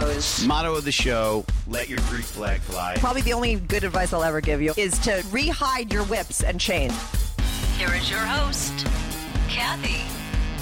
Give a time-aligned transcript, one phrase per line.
[0.00, 0.44] goes.
[0.44, 2.96] Motto of the show: Let your Greek flag fly.
[2.98, 6.60] Probably the only good advice I'll ever give you is to rehide your whips and
[6.60, 6.94] chains.
[7.76, 8.86] Here is your host,
[9.48, 10.04] Kathy.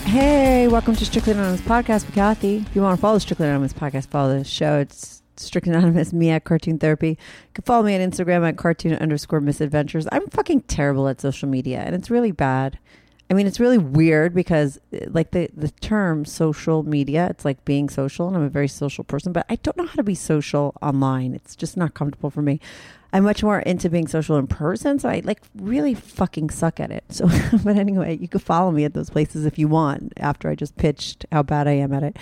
[0.09, 2.57] Hey, welcome to Strictly Anonymous Podcast with Kathy.
[2.59, 4.79] If you want to follow Strictly Anonymous Podcast, follow the show.
[4.79, 7.11] It's Strictly Anonymous, me at Cartoon Therapy.
[7.11, 7.17] You
[7.55, 10.07] can follow me on Instagram at cartoon underscore misadventures.
[10.13, 12.79] I'm fucking terrible at social media, and it's really bad.
[13.31, 17.65] I mean, it's really weird because, uh, like, the, the term social media, it's like
[17.65, 20.15] being social, and I'm a very social person, but I don't know how to be
[20.15, 21.35] social online.
[21.35, 22.61] It's just not comfortable for me.
[23.15, 26.91] I'm much more into being social in person, so I like really fucking suck at
[26.91, 27.05] it.
[27.15, 27.29] So,
[27.63, 30.13] but anyway, you can follow me at those places if you want.
[30.17, 32.17] After I just pitched how bad I am at it.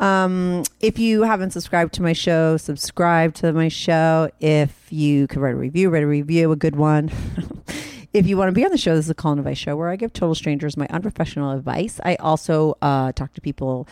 [0.00, 4.30] Um, if you haven't subscribed to my show, subscribe to my show.
[4.40, 7.12] If you could write a review, write a review, a good one.
[8.12, 9.76] if you want to be on the show, this is a call and advice show
[9.76, 12.00] where I give total strangers my unprofessional advice.
[12.04, 13.88] I also uh, talk to people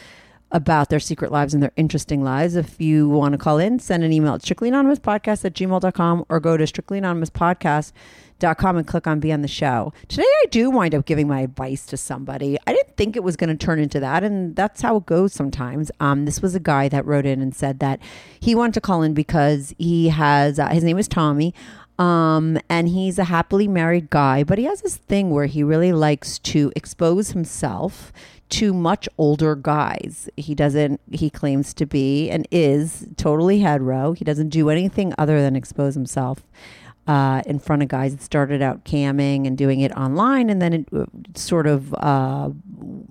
[0.52, 2.56] about their secret lives and their interesting lives.
[2.56, 6.56] If you want to call in, send an email at strictlyanonymouspodcast at gmail.com or go
[6.56, 9.92] to strictlyanonymouspodcast.com and click on Be on the Show.
[10.08, 12.58] Today, I do wind up giving my advice to somebody.
[12.66, 15.32] I didn't think it was going to turn into that, and that's how it goes
[15.32, 15.92] sometimes.
[16.00, 18.00] Um, this was a guy that wrote in and said that
[18.40, 21.54] he wanted to call in because he has, uh, his name is Tommy.
[22.00, 25.92] Um, and he's a happily married guy, but he has this thing where he really
[25.92, 28.10] likes to expose himself
[28.48, 30.28] to much older guys.
[30.38, 34.12] He doesn't, he claims to be and is totally hetero.
[34.12, 36.42] He doesn't do anything other than expose himself
[37.06, 38.14] uh, in front of guys.
[38.14, 42.50] It started out camming and doing it online, and then it uh, sort of uh,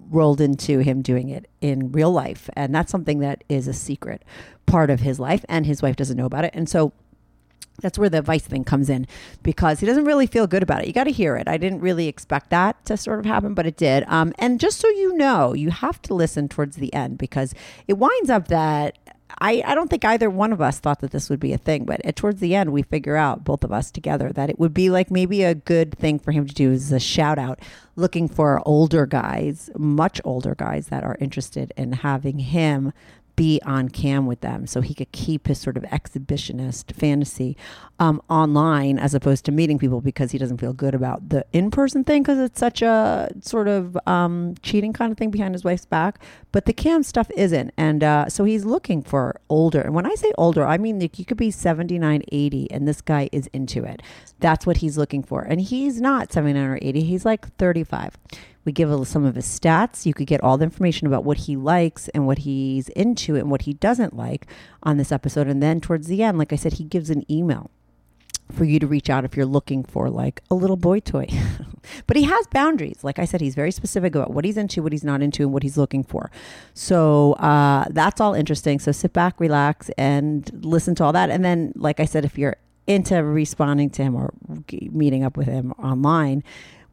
[0.10, 2.50] rolled into him doing it in real life.
[2.54, 4.24] And that's something that is a secret
[4.66, 6.52] part of his life, and his wife doesn't know about it.
[6.56, 6.94] And so,
[7.82, 9.08] that's where the advice thing comes in
[9.44, 10.88] because he doesn't really feel good about it.
[10.88, 11.48] You got to hear it.
[11.48, 14.04] I didn't really expect that to sort of happen, but it did.
[14.08, 17.54] Um, and just so you know, you have to listen towards the end because
[17.88, 18.98] it winds up that
[19.42, 21.86] I, I don't think either one of us thought that this would be a thing,
[21.86, 24.74] but at, towards the end, we figure out, both of us together, that it would
[24.74, 27.60] be like maybe a good thing for him to do is a shout out
[27.96, 32.92] looking for older guys, much older guys that are interested in having him
[33.40, 37.56] be on cam with them so he could keep his sort of exhibitionist fantasy
[37.98, 42.04] um, online as opposed to meeting people because he doesn't feel good about the in-person
[42.04, 45.86] thing because it's such a sort of um, cheating kind of thing behind his wife's
[45.86, 46.20] back.
[46.52, 47.74] But the cam stuff isn't.
[47.78, 49.80] And uh, so he's looking for older.
[49.80, 53.00] And when i say older i mean like you could be 79 80 and this
[53.00, 54.02] guy is into it.
[54.42, 55.44] That's what he's looking for.
[55.44, 58.18] And he's not 79 or 80 he's like 35
[58.70, 60.06] we give some of his stats.
[60.06, 63.50] You could get all the information about what he likes and what he's into and
[63.50, 64.46] what he doesn't like
[64.84, 65.48] on this episode.
[65.48, 67.72] And then towards the end, like I said, he gives an email
[68.52, 71.28] for you to reach out if you're looking for like a little boy toy.
[72.06, 73.00] but he has boundaries.
[73.02, 75.52] Like I said, he's very specific about what he's into, what he's not into, and
[75.52, 76.30] what he's looking for.
[76.76, 78.78] So uh, that's all interesting.
[78.78, 81.32] So sit back, relax, and listen to all that.
[81.32, 84.32] And then, like I said, if you're into responding to him or
[84.92, 86.44] meeting up with him online,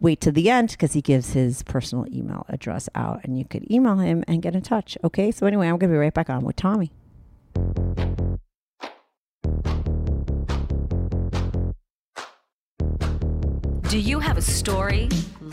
[0.01, 3.71] wait to the end because he gives his personal email address out and you could
[3.71, 4.97] email him and get in touch.
[5.05, 5.31] Okay.
[5.31, 6.93] So, anyway, I'm going to be right back on with Tommy.
[13.89, 15.09] Do you have a story,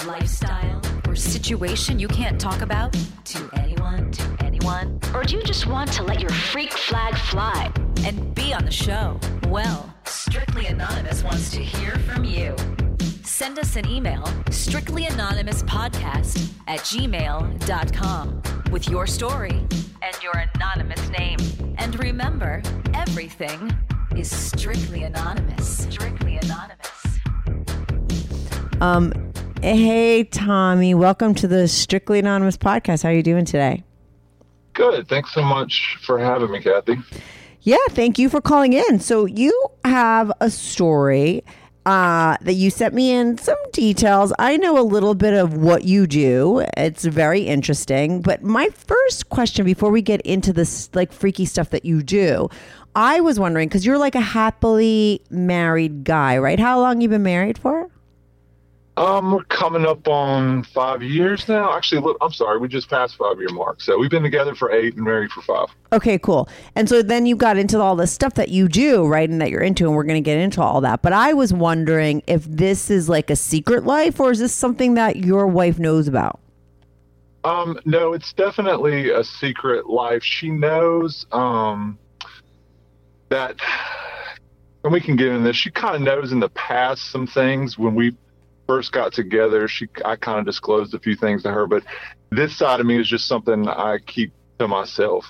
[0.06, 2.94] lifestyle, or situation you can't talk about
[3.26, 5.00] to anyone, to anyone?
[5.14, 7.72] Or do you just want to let your freak flag fly
[8.04, 9.20] and be on the show?
[9.48, 12.56] Well, Strictly Anonymous wants to hear from you.
[13.36, 14.22] Send us an email,
[14.52, 19.66] strictlyanonymouspodcast at gmail.com, with your story
[20.04, 21.40] and your anonymous name.
[21.80, 22.62] And remember,
[22.94, 23.76] everything
[24.16, 25.88] is strictly anonymous.
[25.90, 27.20] Strictly anonymous.
[28.80, 29.12] Um,
[29.64, 33.02] hey, Tommy, welcome to the Strictly Anonymous podcast.
[33.02, 33.84] How are you doing today?
[34.74, 35.08] Good.
[35.08, 36.98] Thanks so much for having me, Kathy.
[37.62, 39.00] Yeah, thank you for calling in.
[39.00, 41.44] So, you have a story
[41.86, 44.32] uh, that you sent me in some details.
[44.40, 46.66] I know a little bit of what you do.
[46.78, 48.22] It's very interesting.
[48.22, 52.50] But my first question before we get into this like freaky stuff that you do,
[52.96, 56.60] I was wondering because you're like a happily married guy, right?
[56.60, 57.90] How long you been married for?
[58.96, 61.76] Um, we're coming up on five years now.
[61.76, 63.82] Actually, look, I'm sorry, we just passed five year mark.
[63.82, 65.68] So we've been together for eight and married for five.
[65.92, 66.48] Okay, cool.
[66.76, 69.28] And so then you got into all the stuff that you do, right?
[69.28, 71.02] And that you're into, and we're going to get into all that.
[71.02, 74.94] But I was wondering if this is like a secret life or is this something
[74.94, 76.40] that your wife knows about?
[77.44, 80.24] Um, no, it's definitely a secret life.
[80.24, 81.98] She knows um,
[83.30, 83.56] that,
[84.84, 85.58] and we can get into this.
[85.58, 88.16] She kind of knows in the past some things when we
[88.68, 89.68] first got together.
[89.68, 91.84] She, I kind of disclosed a few things to her, but
[92.32, 95.26] this side of me is just something I keep to myself.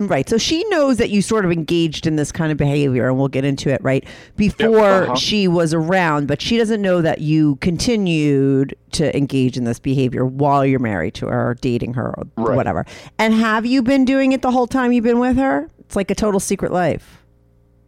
[0.00, 0.28] Right.
[0.28, 3.26] So she knows that you sort of engaged in this kind of behavior, and we'll
[3.26, 4.06] get into it, right?
[4.36, 5.16] Before uh-huh.
[5.16, 10.24] she was around, but she doesn't know that you continued to engage in this behavior
[10.24, 12.56] while you're married to her or dating her or Right.
[12.56, 12.86] whatever.
[13.18, 15.68] And have you been doing it the whole time you've been with her?
[15.80, 17.24] It's like a total secret life.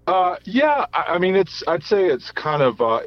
[0.09, 1.63] Uh, yeah, I, I mean, it's.
[1.69, 3.03] I'd say it's kind of, uh,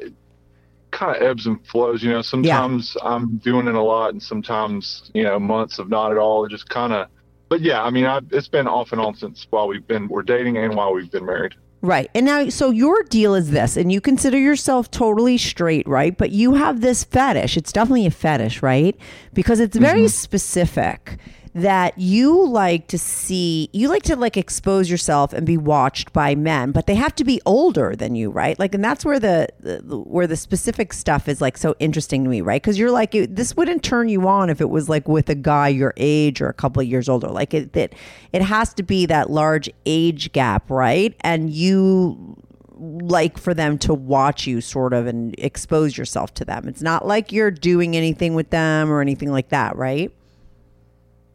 [0.94, 2.02] kind of ebbs and flows.
[2.02, 6.12] You know, sometimes I'm doing it a lot, and sometimes you know, months of not
[6.12, 6.44] at all.
[6.44, 7.08] It just kind of.
[7.50, 10.22] But yeah, I mean, I, it's been off and on since while we've been we're
[10.22, 11.54] dating and while we've been married.
[11.82, 12.10] Right.
[12.14, 16.16] And now, so your deal is this, and you consider yourself totally straight, right?
[16.16, 17.58] But you have this fetish.
[17.58, 18.96] It's definitely a fetish, right?
[19.34, 20.08] Because it's very mm-hmm.
[20.08, 21.18] specific
[21.54, 26.34] that you like to see, you like to like expose yourself and be watched by
[26.34, 28.58] men, but they have to be older than you, right?
[28.58, 32.30] Like, and that's where the, the where the specific stuff is like so interesting to
[32.30, 32.60] me, right?
[32.60, 35.68] Because you're like, this wouldn't turn you on if it was like with a guy
[35.68, 37.28] your age or a couple of years older.
[37.28, 37.94] Like, it, it,
[38.32, 41.14] it has to be that large age gap, right?
[41.20, 42.36] And you
[42.76, 46.66] like for them to watch you sort of and expose yourself to them.
[46.66, 50.12] It's not like you're doing anything with them or anything like that, right?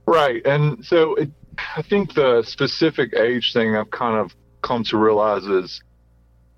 [0.10, 1.30] Right, and so it,
[1.78, 5.84] I think the specific age thing I've kind of come to realize is,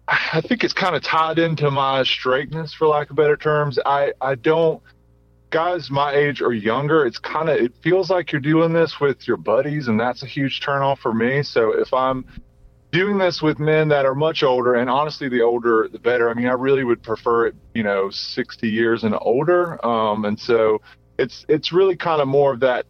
[0.08, 3.78] I think it's kind of tied into my straightness, for lack of better terms.
[3.86, 4.82] I I don't
[5.50, 7.06] guys my age or younger.
[7.06, 10.28] It's kind of it feels like you're doing this with your buddies, and that's a
[10.28, 11.44] huge turnoff for me.
[11.44, 12.24] So if I'm
[12.94, 16.30] doing this with men that are much older, and honestly, the older the better.
[16.30, 19.86] I mean, I really would prefer it, you know, 60 years and older.
[19.86, 20.80] Um, and so
[21.20, 22.86] it's it's really kind of more of that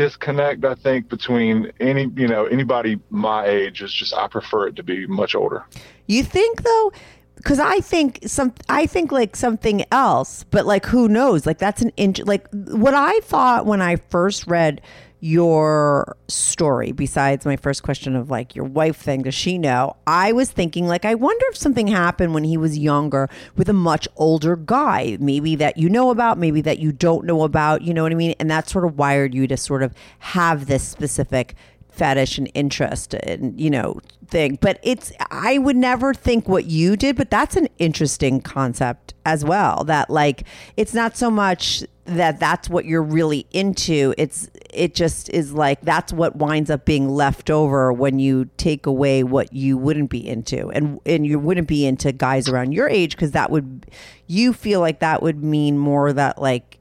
[0.00, 4.76] disconnect I think between any you know anybody my age is just I prefer it
[4.76, 5.66] to be much older.
[6.06, 6.92] You think though?
[7.36, 11.46] Because I think some, I think like something else, but like who knows?
[11.46, 14.80] Like that's an int- like what I thought when I first read
[15.20, 16.92] your story.
[16.92, 19.96] Besides my first question of like your wife thing, does she know?
[20.06, 23.74] I was thinking like I wonder if something happened when he was younger with a
[23.74, 27.82] much older guy, maybe that you know about, maybe that you don't know about.
[27.82, 28.34] You know what I mean?
[28.40, 31.54] And that sort of wired you to sort of have this specific
[31.90, 34.58] fetish and interest and you know thing.
[34.60, 39.44] But it's i would never think what you did but that's an interesting concept as
[39.44, 40.44] well that like
[40.76, 44.14] it's not so much that that's what you're really into.
[44.18, 48.86] It's it just is like that's what winds up being left over when you take
[48.86, 50.70] away what you wouldn't be into.
[50.70, 53.86] And and you wouldn't be into guys around your age because that would
[54.26, 56.78] you feel like that would mean more that like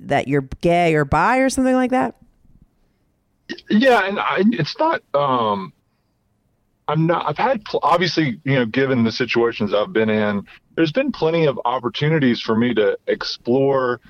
[0.00, 2.16] that you're gay or bi or something like that
[3.68, 5.02] Yeah, and I, it's not.
[5.12, 5.72] Um,
[6.88, 7.26] I'm not.
[7.28, 10.46] I've had pl- obviously, you know, given the situations I've been in,
[10.76, 14.00] there's been plenty of opportunities for me to explore.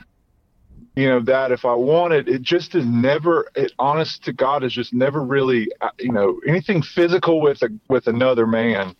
[0.96, 3.48] You know that if I wanted, it just is never.
[3.56, 5.68] It honest to God is just never really.
[5.80, 8.94] uh, You know anything physical with a with another man,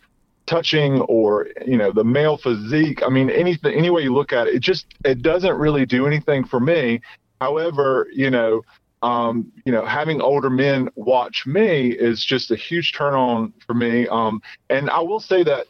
[0.45, 3.01] touching or you know the male physique.
[3.05, 6.05] I mean anything any way you look at it, it just it doesn't really do
[6.05, 6.99] anything for me.
[7.39, 8.61] However, you know
[9.01, 13.73] um, you know, having older men watch me is just a huge turn on for
[13.73, 14.07] me.
[14.07, 15.67] Um, and I will say that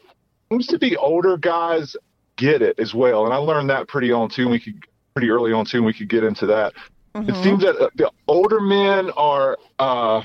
[0.50, 1.96] seems to be older guys
[2.36, 3.24] get it as well.
[3.24, 4.42] And I learned that pretty on too.
[4.42, 5.78] And we could pretty early on too.
[5.78, 6.72] And we could get into that.
[7.14, 10.22] It seems that the older men are, uh,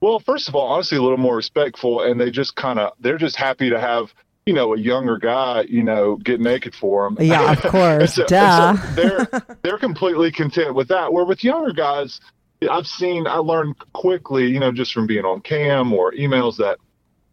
[0.00, 3.18] well, first of all, honestly, a little more respectful, and they just kind of they're
[3.18, 4.12] just happy to have
[4.46, 7.16] you know a younger guy you know get naked for them.
[7.24, 8.18] Yeah, of course.
[8.26, 8.76] Duh.
[8.94, 9.28] they're
[9.62, 11.12] they're completely content with that.
[11.12, 12.20] Where with younger guys,
[12.68, 16.78] I've seen I learned quickly, you know, just from being on cam or emails that,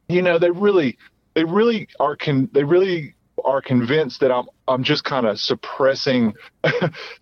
[0.08, 0.98] you know, they really
[1.34, 6.34] they really are con they really are convinced that I'm I'm just kind of suppressing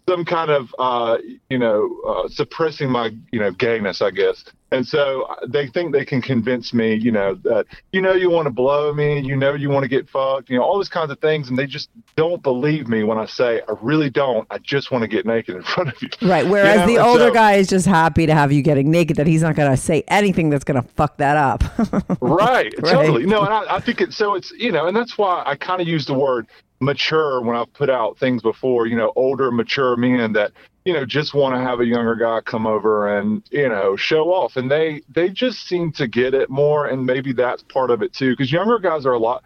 [0.09, 1.17] some kind of uh,
[1.49, 4.43] you know uh, suppressing my you know gayness, I guess.
[4.71, 8.47] And so they think they can convince me, you know, that you know you want
[8.47, 11.11] to blow me, you know you want to get fucked, you know, all those kinds
[11.11, 14.45] of things, and they just don't believe me when I say I really don't.
[14.49, 16.09] I just want to get naked in front of you.
[16.27, 16.45] Right.
[16.45, 19.17] Whereas You know, the older so- guy is just happy to have you getting naked,
[19.17, 21.63] that he's not going to say anything that's going to fuck that up.
[22.21, 22.91] right, Right.
[22.91, 25.55] totally no and I, I think it's so it's you know and that's why i
[25.55, 26.47] kind of use the word
[26.79, 30.51] mature when I've put out things before, you know, older, mature men that,
[30.83, 34.31] you know, just want to have a younger guy come over and, you know, show
[34.33, 34.55] off.
[34.55, 36.87] And they, they just seem to get it more.
[36.87, 38.35] And maybe that's part of it too.
[38.35, 39.43] Cause younger guys are a lot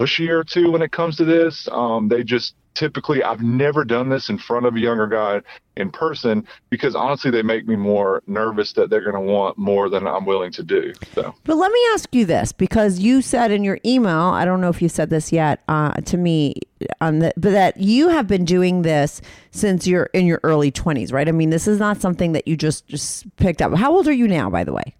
[0.00, 1.68] pushier too when it comes to this.
[1.70, 5.40] Um, they just typically, I've never done this in front of a younger guy
[5.76, 9.88] in person because honestly, they make me more nervous that they're going to want more
[9.88, 10.92] than I'm willing to do.
[11.14, 11.34] So.
[11.44, 14.68] But let me ask you this because you said in your email, I don't know
[14.68, 16.54] if you said this yet uh, to me,
[17.00, 21.12] on the, but that you have been doing this since you're in your early 20s,
[21.12, 21.28] right?
[21.28, 23.74] I mean, this is not something that you just just picked up.
[23.74, 24.94] How old are you now, by the way?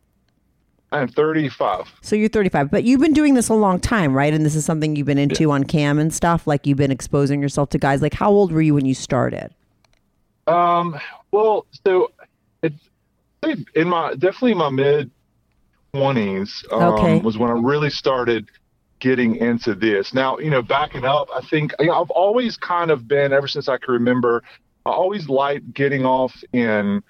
[0.96, 1.92] I'm 35.
[2.00, 4.32] So you're 35, but you've been doing this a long time, right?
[4.32, 6.46] And this is something you've been into on cam and stuff.
[6.46, 8.02] Like you've been exposing yourself to guys.
[8.02, 9.54] Like, how old were you when you started?
[10.46, 10.98] Um,
[11.32, 12.12] well, so
[12.62, 12.76] it's
[13.74, 15.10] in my definitely my mid
[15.94, 17.20] 20s um, Okay.
[17.20, 18.48] was when I really started
[18.98, 20.14] getting into this.
[20.14, 23.48] Now, you know, backing up, I think you know, I've always kind of been ever
[23.48, 24.42] since I can remember.
[24.84, 27.02] I always liked getting off in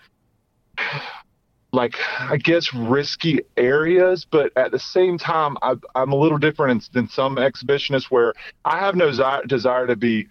[1.77, 6.89] like I guess risky areas, but at the same time, I, I'm a little different
[6.93, 8.33] than some exhibitionists where
[8.65, 10.27] I have no zi- desire to be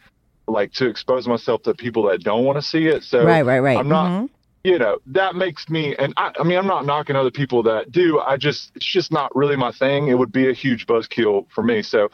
[0.48, 3.04] like to expose myself to people that don't want to see it.
[3.04, 3.80] So Right, right, right.
[3.80, 4.30] I'm not, Mhm.
[4.64, 7.92] you know, that makes me, and I, I mean, I'm not knocking other people that
[7.92, 8.20] do.
[8.20, 10.08] I just, it's just not really my thing.
[10.08, 11.82] It would be a huge buzzkill for me.
[11.82, 12.10] So,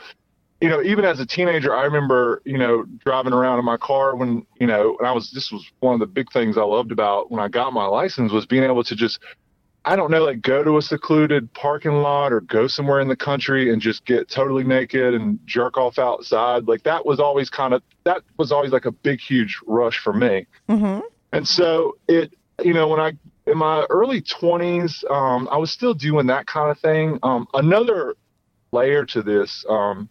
[0.61, 4.15] you know, even as a teenager, I remember, you know, driving around in my car
[4.15, 6.91] when, you know, and I was, this was one of the big things I loved
[6.91, 9.19] about when I got my license was being able to just,
[9.85, 13.15] I don't know, like go to a secluded parking lot or go somewhere in the
[13.15, 16.67] country and just get totally naked and jerk off outside.
[16.67, 20.13] Like that was always kind of, that was always like a big, huge rush for
[20.13, 20.45] me.
[20.69, 20.99] Mm-hmm.
[21.33, 23.13] And so it, you know, when I,
[23.47, 27.17] in my early 20s, um, I was still doing that kind of thing.
[27.23, 28.15] Um, another
[28.71, 30.07] layer to this, um,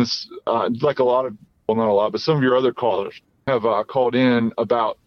[0.00, 1.36] this, uh, like a lot of,
[1.68, 4.98] well, not a lot, but some of your other callers have uh, called in about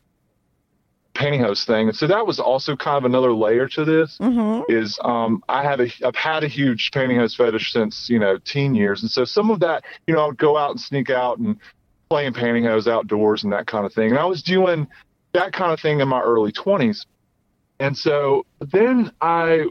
[1.13, 1.89] pantyhose thing.
[1.89, 4.71] And so that was also kind of another layer to this Mm-hmm.
[4.71, 8.73] is um, I have a I've had a huge pantyhose fetish since you know teen
[8.75, 11.37] years, and so some of that you know I would go out and sneak out
[11.39, 11.57] and
[12.09, 14.11] play in pantyhose outdoors and that kind of thing.
[14.11, 14.87] And I was doing
[15.33, 17.05] that kind of thing in my early twenties,
[17.79, 19.65] and so then I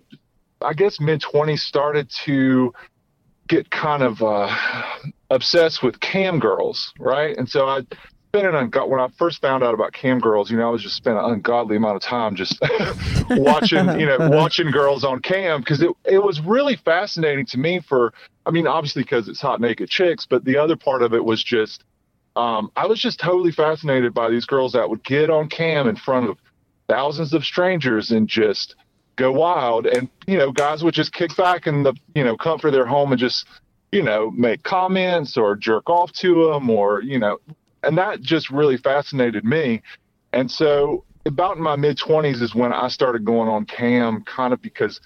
[0.60, 2.72] I guess mid twenties started to
[3.48, 4.54] get kind of uh,
[5.30, 7.36] obsessed with cam girls, right?
[7.36, 7.80] And so I
[8.28, 10.82] spent an ungo- when I first found out about cam girls, you know, I was
[10.82, 12.60] just spent an ungodly amount of time just
[13.30, 17.80] watching, you know, watching girls on cam because it it was really fascinating to me.
[17.80, 18.12] For
[18.46, 21.42] I mean, obviously because it's hot naked chicks, but the other part of it was
[21.42, 21.84] just
[22.36, 25.96] um, I was just totally fascinated by these girls that would get on cam in
[25.96, 26.38] front of
[26.88, 28.76] thousands of strangers and just
[29.18, 32.68] go wild and you know guys would just kick back in the you know comfort
[32.68, 33.46] of their home and just
[33.92, 37.36] you know make comments or jerk off to them or you know
[37.82, 39.82] and that just really fascinated me
[40.32, 44.52] and so about in my mid 20s is when i started going on cam kind
[44.52, 45.00] of because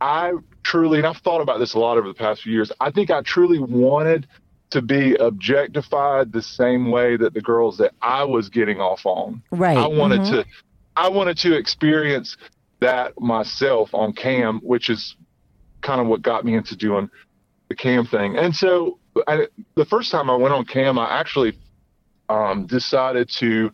[0.00, 2.90] i truly and i've thought about this a lot over the past few years i
[2.90, 4.26] think i truly wanted
[4.70, 9.42] to be objectified the same way that the girls that i was getting off on
[9.50, 9.78] Right.
[9.78, 10.30] i wanted Mhm.
[10.30, 10.44] to
[10.96, 12.36] i wanted to experience
[12.84, 15.16] that myself on cam which is
[15.80, 17.08] kind of what got me into doing
[17.70, 21.58] the cam thing and so I, the first time i went on cam i actually
[22.28, 23.70] um, decided to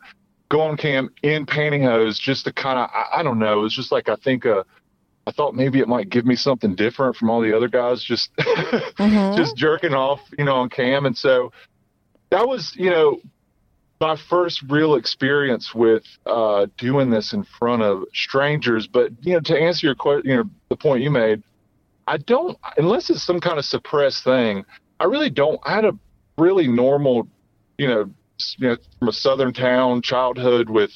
[0.48, 3.74] go on cam in pantyhose just to kind of I, I don't know it was
[3.74, 4.62] just like i think uh
[5.26, 8.30] i thought maybe it might give me something different from all the other guys just
[8.38, 9.36] Mhm.
[9.36, 11.50] just jerking off you know on cam and so
[12.30, 13.18] that was you know
[14.00, 18.86] my first real experience with uh, doing this in front of strangers.
[18.86, 21.42] But you know, to answer your question, you know, the point you made,
[22.06, 24.64] I don't unless it's some kind of suppressed thing.
[24.98, 25.60] I really don't.
[25.64, 25.92] I had a
[26.38, 27.28] really normal,
[27.78, 28.10] you know,
[28.58, 30.90] you know, from a southern town childhood with,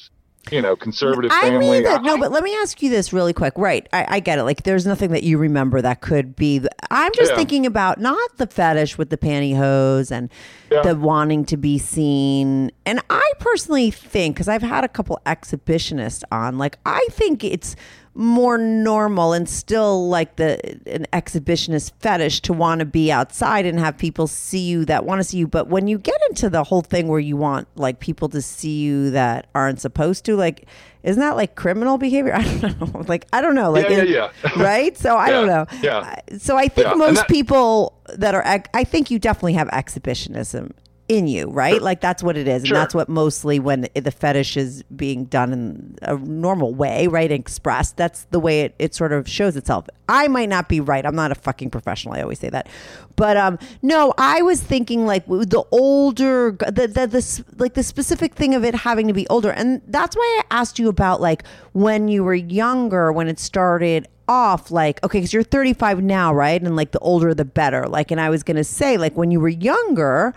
[0.51, 1.59] you know, conservative I family.
[1.71, 3.53] mean that, no, but let me ask you this really quick.
[3.57, 4.43] Right, I, I get it.
[4.43, 6.61] Like, there's nothing that you remember that could be.
[6.91, 7.37] I'm just Yeah.
[7.37, 10.29] thinking about not the fetish with the pantyhose and
[10.71, 10.81] Yeah.
[10.81, 12.71] the wanting to be seen.
[12.85, 17.75] And I personally think, because I've had a couple exhibitionists on, like I think it's
[18.17, 23.77] more normal and still like the an exhibitionist fetish to want to be outside and
[23.77, 25.47] have people see you that want to see you.
[25.47, 28.79] But when you get into the whole thing where you want like people to see
[28.79, 30.65] you that aren't supposed to like
[31.03, 32.33] isn't that like criminal behavior?
[32.37, 33.01] I don't know.
[33.07, 33.69] Like i don't know.
[33.71, 34.63] Like Yeah, yeah, yeah.
[34.63, 34.97] right?
[34.97, 35.65] So i don't know.
[35.81, 36.15] yeah.
[36.37, 40.73] So i think Yeah, most that- people that are i think you definitely have exhibitionism
[41.07, 41.81] in you, right?
[41.81, 45.53] Like that's what it is, and that's what mostly when the fetish is being done
[45.53, 47.31] in a normal way, right?
[47.31, 47.95] Expressed.
[47.95, 49.87] That's the way it, it sort of shows itself.
[50.09, 51.05] I might not be right.
[51.05, 52.15] I'm not a fucking professional.
[52.15, 52.67] I always say that,
[53.15, 58.33] but um, no, I was thinking like the older, the the this like the specific
[58.33, 61.43] thing of it having to be older, and that's why I asked you about like
[61.73, 66.59] when you were younger, when it started off like okay because you're 35 now right
[66.63, 69.39] and like the older the better like and i was gonna say like when you
[69.39, 70.33] were younger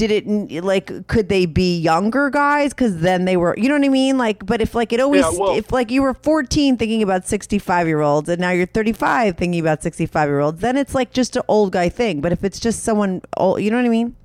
[0.00, 3.84] did it like could they be younger guys because then they were you know what
[3.84, 6.76] i mean like but if like it always Yeah, well- if like you were 14
[6.78, 10.76] thinking about 65 year olds and now you're 35 thinking about 65 year olds then
[10.76, 13.76] it's like just an old guy thing but if it's just someone old you know
[13.76, 14.16] what i mean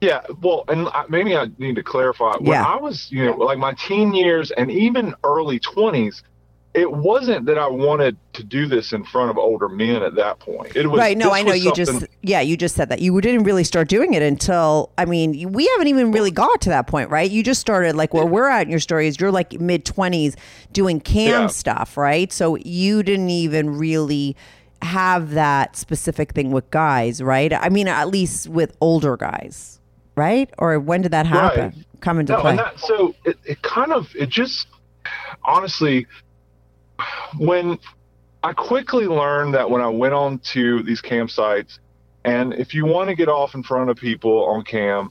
[0.00, 2.34] Yeah, well, and maybe I need to clarify.
[2.38, 2.64] When Yeah.
[2.64, 6.22] I was, you know, like my teen years and even early 20s,
[6.78, 10.38] it wasn't that I wanted to do this in front of older men at that
[10.38, 10.76] point.
[10.76, 13.42] It was right no i know you just yeah you just said that you didn't
[13.42, 17.10] really start doing it until i mean we haven't even really got to that point
[17.10, 19.84] right you just started like where we're at in your story is you're like mid
[19.84, 20.36] 20s
[20.72, 21.46] doing cam Yeah.
[21.48, 24.36] stuff right so you didn't even really
[24.82, 29.80] have that specific thing with guys right i mean at least with older guys
[30.14, 32.00] right or when did that happen Right.
[32.00, 34.68] come into no, play and that so it, it kind of it just
[35.44, 36.06] honestly
[37.38, 37.78] when
[38.42, 41.78] I quickly learned that when I went on to these campsites,
[42.24, 45.10] and if you want to get off in front of people on cam,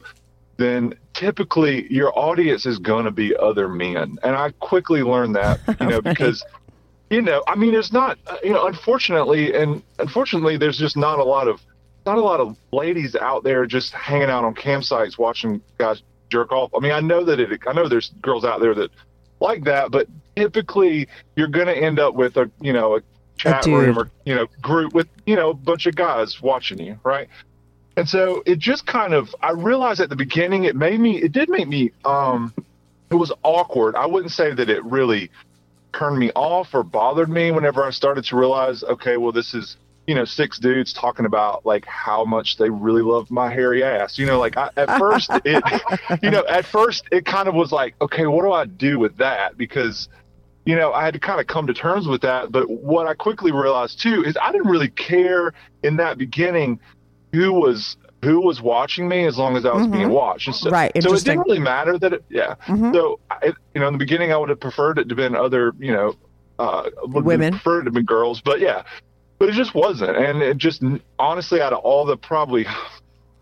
[0.57, 4.17] then typically your audience is going to be other men.
[4.23, 6.43] And I quickly learned that, you know, because,
[7.09, 11.19] you know, I mean, there's not, uh, you know, unfortunately, and unfortunately, there's just not
[11.19, 11.61] a lot of,
[12.05, 16.51] not a lot of ladies out there just hanging out on campsites watching guys jerk
[16.51, 16.71] off.
[16.75, 18.91] I mean, I know that it, I know there's girls out there that
[19.39, 23.01] like that, but typically you're going to end up with a, you know, a
[23.37, 23.73] chat dude.
[23.73, 27.27] room or, you know, group with, you know, a bunch of guys watching you, right?
[27.95, 31.31] And so it just kind of, I realized at the beginning, it made me, it
[31.31, 32.53] did make me, um,
[33.09, 33.95] it was awkward.
[33.95, 35.31] I wouldn't say that it really
[35.93, 39.77] turned me off or bothered me whenever I started to realize, okay, well, this is,
[40.05, 44.17] you know, six dudes talking about like how much they really love my hairy ass.
[44.17, 45.63] You know, like I, at first, it,
[46.21, 49.17] you know, at first it kind of was like, okay, what do I do with
[49.17, 49.57] that?
[49.57, 50.07] Because,
[50.67, 52.51] you know, I had to kind of come to terms with that.
[52.51, 56.81] But what I quickly realized too is I didn't really care in that beginning
[57.31, 60.47] who was who was watching me as long as I was being watched.
[60.47, 60.73] And so, Mm-hmm.
[60.73, 62.55] Right, So it didn't really matter that it, yeah.
[62.91, 65.35] So, I, you know, in the beginning, I would have preferred it to have been
[65.35, 66.15] other, you know,
[66.59, 67.53] uh, Women.
[67.53, 68.83] preferred it to have been girls, but yeah,
[69.37, 70.17] but it just wasn't.
[70.17, 70.83] And it just,
[71.19, 72.65] honestly, out of all the probably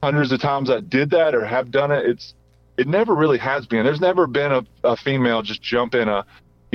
[0.04, 2.36] hundreds of times I did that or have done it, it's,
[2.78, 3.86] it never really has been.
[3.86, 6.26] There's never been a, a female just jump in a,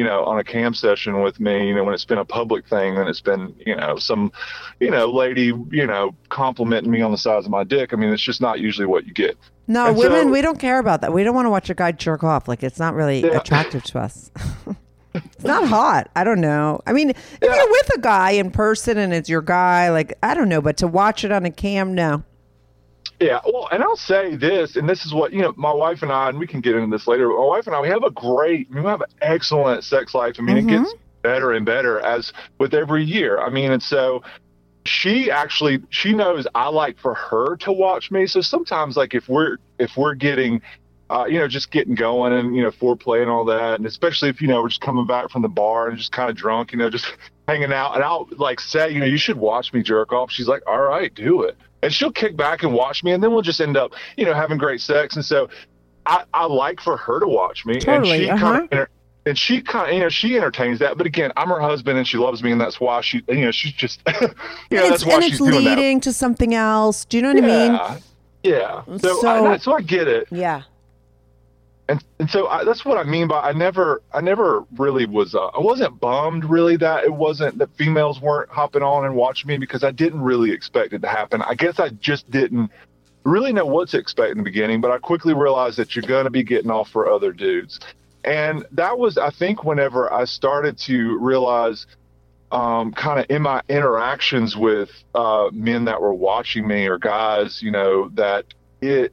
[0.00, 2.66] you know, on a cam session with me, you know, when it's been a public
[2.66, 4.32] thing, then it's been, you know, some,
[4.80, 7.92] you know, lady, you know, complimenting me on the size of my dick.
[7.92, 9.36] I mean, it's just not usually what you get.
[9.68, 11.74] no And women so- we don't care about that we don't want to watch a
[11.74, 13.36] guy jerk off like it's not really Yeah.
[13.40, 14.30] attractive to us
[15.14, 16.08] It's not hot.
[16.14, 16.80] I don't know.
[16.86, 17.54] I mean, if Yeah.
[17.56, 20.76] you're with a guy in person and it's your guy, like I don't know, but
[20.78, 22.22] to watch it on a cam, no.
[23.20, 25.52] Yeah, well, and I'll say this, and this is what you know.
[25.56, 27.28] My wife and I, and we can get into this later.
[27.28, 30.37] But my wife and I, we have a great, we have an excellent sex life.
[30.38, 33.38] I mean, it gets better and better as with every year.
[33.38, 34.22] I mean, and so
[34.87, 38.26] she actually she knows I like for her to watch me.
[38.26, 40.62] So sometimes, like if we're if we're getting,
[41.11, 44.30] uh, you know, just getting going and you know foreplay and all that, and especially
[44.30, 46.72] if you know we're just coming back from the bar and just kind of drunk,
[46.72, 47.12] you know, just
[47.48, 50.30] hanging out, and I'll like say, you know, you should watch me jerk off.
[50.30, 53.32] She's like, all right, do it, and she'll kick back and watch me, and then
[53.32, 55.48] we'll just end up, you know, having great sex, and so.
[56.06, 58.58] I, I like for her to watch me, Totally, and she uh-huh.
[58.60, 58.88] kind of
[59.26, 60.96] and she kind of, you know, she entertains that.
[60.96, 63.50] But again, I'm her husband, and she loves me, and that's why she, you know,
[63.50, 64.26] she's just, you know,
[64.70, 67.04] and that's it's, why and she's it's doing leading to something else.
[67.04, 67.42] Do you know that.
[67.42, 68.02] what I mean?
[68.42, 68.98] Yeah, yeah.
[68.98, 70.62] So, So- I, so I get it, Yeah.
[71.90, 75.35] And and so I, that's what I mean by I never, I never really was,
[75.35, 79.48] uh, I wasn't bummed really that it wasn't that females weren't hopping on and watching
[79.48, 81.42] me because I didn't really expect it to happen.
[81.42, 82.70] I guess I just didn't
[83.24, 86.24] really know what to expect in the beginning, but I quickly realized that you're going
[86.24, 87.81] to be getting off for other dudes.
[88.24, 91.87] And that was, I think, whenever I started to realize,
[92.53, 97.62] um, kind of in my interactions with uh, men that were watching me or guys,
[97.62, 98.46] you know, that
[98.81, 99.12] it,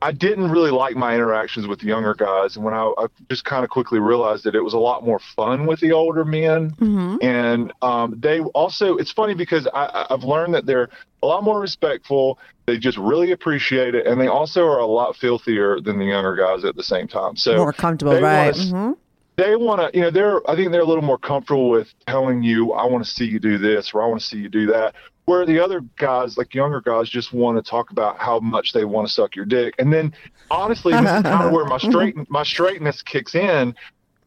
[0.00, 2.56] I didn't really like my interactions with the younger guys.
[2.56, 5.18] And when I, I just kind of quickly realized that it was a lot more
[5.18, 6.70] fun with the older men.
[6.72, 7.16] Mm-hmm.
[7.20, 10.88] And um, they also, it's funny because I, I've learned that they're
[11.22, 12.38] a lot more respectful.
[12.66, 14.06] They just really appreciate it.
[14.06, 17.36] And they also are a lot filthier than the younger guys at the same time.
[17.36, 18.54] So More comfortable, right?
[18.54, 18.92] s- hmm
[19.38, 22.42] they want to, you know, they're, I think they're a little more comfortable with telling
[22.42, 24.66] you, I want to see you do this or I want to see you do
[24.66, 24.96] that.
[25.28, 28.86] Where the other guys, like younger guys, just want to talk about how much they
[28.86, 29.74] want to suck your dick.
[29.78, 30.14] And then
[30.50, 33.74] honestly, this is kind of where my straight, my straightness kicks in.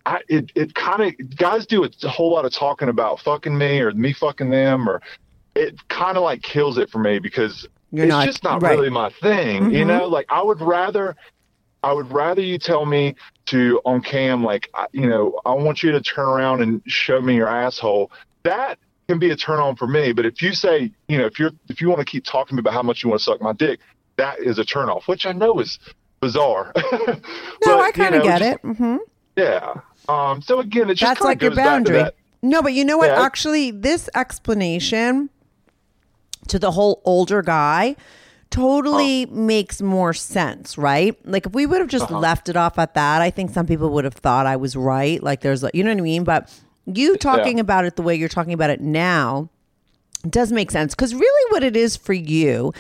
[0.06, 3.80] I, it, it kind of, guys do a whole lot of talking about fucking me
[3.80, 5.02] or me fucking them or
[5.56, 8.78] it kind of like kills it for me because You're it's not- just not right.
[8.78, 9.72] really my thing.
[9.72, 9.88] You mm-hmm.
[9.88, 11.16] know, like I would rather,
[11.82, 13.16] I would rather you tell me
[13.48, 17.36] to on cam, like, you know, I want you to turn around and show me
[17.36, 18.12] your asshole.
[18.44, 18.78] That
[19.12, 20.14] can be a turn on for me.
[20.14, 22.74] But if you say, you know, if you're, if you want to keep talking about
[22.74, 23.80] how much you want to suck my dick,
[24.18, 25.78] that is a turn off, which I know is
[26.22, 26.72] bizarre.
[27.66, 28.60] No, I kind of get it.
[28.62, 28.98] hmm
[29.36, 29.74] Yeah.
[30.10, 32.12] Um, so again, it just That's like your goes back to boundary.
[32.42, 33.10] No, but you know what?
[33.10, 33.22] Yeah.
[33.22, 35.30] Actually, this explanation
[36.48, 37.96] to the whole older guy
[38.50, 39.34] totally Oh.
[39.34, 41.16] makes more sense, right?
[41.26, 42.20] Like if we would have just Uh-huh.
[42.20, 45.22] left it off at that, I think some people would have thought I was right.
[45.22, 46.24] Like there's, like, you know what I mean?
[46.24, 46.50] But
[46.86, 49.50] you talking about it the way you're talking about it now
[50.30, 50.94] does make sense.
[50.94, 52.74] Because really what it is for you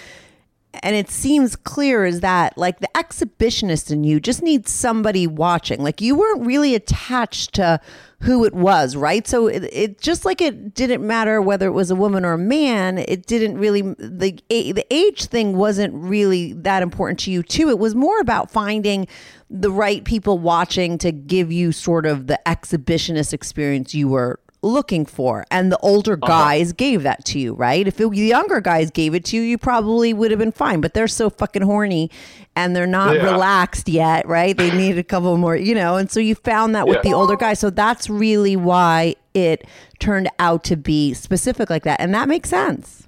[0.73, 5.83] and it seems clear is that like the exhibitionist in you just needs somebody watching.
[5.83, 7.79] Like you weren't really attached to
[8.21, 9.27] who it was right?
[9.27, 12.37] So it, it just like it didn't matter whether it was a woman or a
[12.37, 17.69] man it didn't really the the age thing wasn't really that important to you too.
[17.69, 19.07] It was more about finding
[19.49, 25.05] the right people watching to give you sort of the exhibitionist experience you were looking
[25.05, 26.27] for and the older Uh-huh.
[26.27, 29.41] guys gave that to you right if it, the younger guys gave it to you
[29.41, 32.11] you probably would have been fine but they're so fucking horny
[32.55, 33.23] and they're not Yeah.
[33.23, 36.87] relaxed yet right they need a couple more you know and so you found that
[36.87, 39.65] with the older guys so that's really why it
[39.99, 43.07] turned out to be specific like that and that makes sense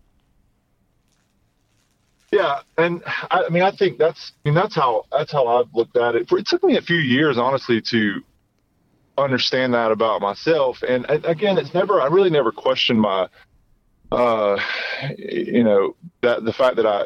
[2.31, 5.67] Yeah, and I, I mean, I think that's, I mean, that's how that's how I've
[5.75, 6.27] looked at it.
[6.27, 8.23] For it took me a few years, honestly, to
[9.17, 10.81] understand that about myself.
[10.87, 13.27] And, again, it's never, I really never questioned my,
[14.11, 14.59] uh,
[15.17, 17.05] you know, that the fact that I,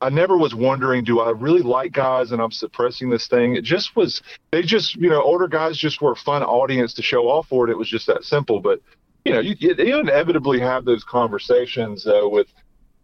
[0.00, 3.56] I never was wondering, do I really like guys and I'm suppressing this thing?
[3.56, 7.02] It just was, they just, you know, older guys just were a fun audience to
[7.02, 7.70] show off for it.
[7.70, 8.60] It was just that simple.
[8.60, 8.80] But,
[9.24, 12.48] you know, you, you inevitably have those conversations uh, with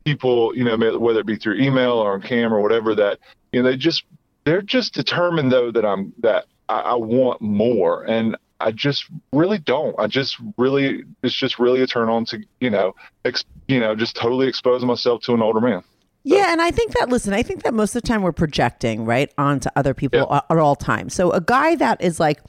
[0.04, 3.18] people, you know, whether it be through email or on camera or whatever, that,
[3.52, 4.04] you know, they just,
[4.44, 8.04] they're just determined though that I'm, that I, I want more.
[8.04, 9.94] And I just really don't.
[9.98, 13.94] I just really, it's just really a turn on to, you know, ex, you know,
[13.96, 15.82] just totally expose myself to an older man.
[16.22, 19.06] Yeah, and I think that listen, I think that most of the time we're projecting
[19.06, 20.36] right onto other people Yeah.
[20.36, 21.14] at, at all times.
[21.14, 22.40] So a guy that is like,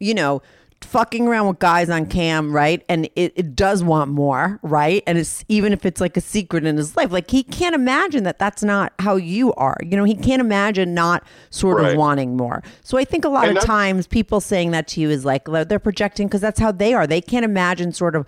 [0.00, 0.42] you know,
[0.80, 5.18] fucking around with guys on cam, right, and it, it does want more, right, and
[5.18, 8.38] it's even if it's like a secret in his life, like he can't imagine that
[8.38, 9.76] that's not how you are.
[9.82, 12.62] You know, he can't imagine not sort of wanting more.
[12.82, 15.46] So I think a lot And of times people saying that to you is like
[15.46, 17.06] they're projecting because that's how they are.
[17.06, 18.26] They can't imagine sort of,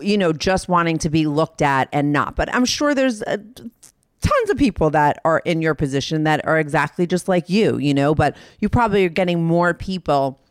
[0.00, 2.36] you know, just wanting to be looked at and not.
[2.36, 6.58] But I'm sure there's a, tons of people that are in your position that are
[6.58, 10.41] exactly just like you, you know, but you probably are getting more people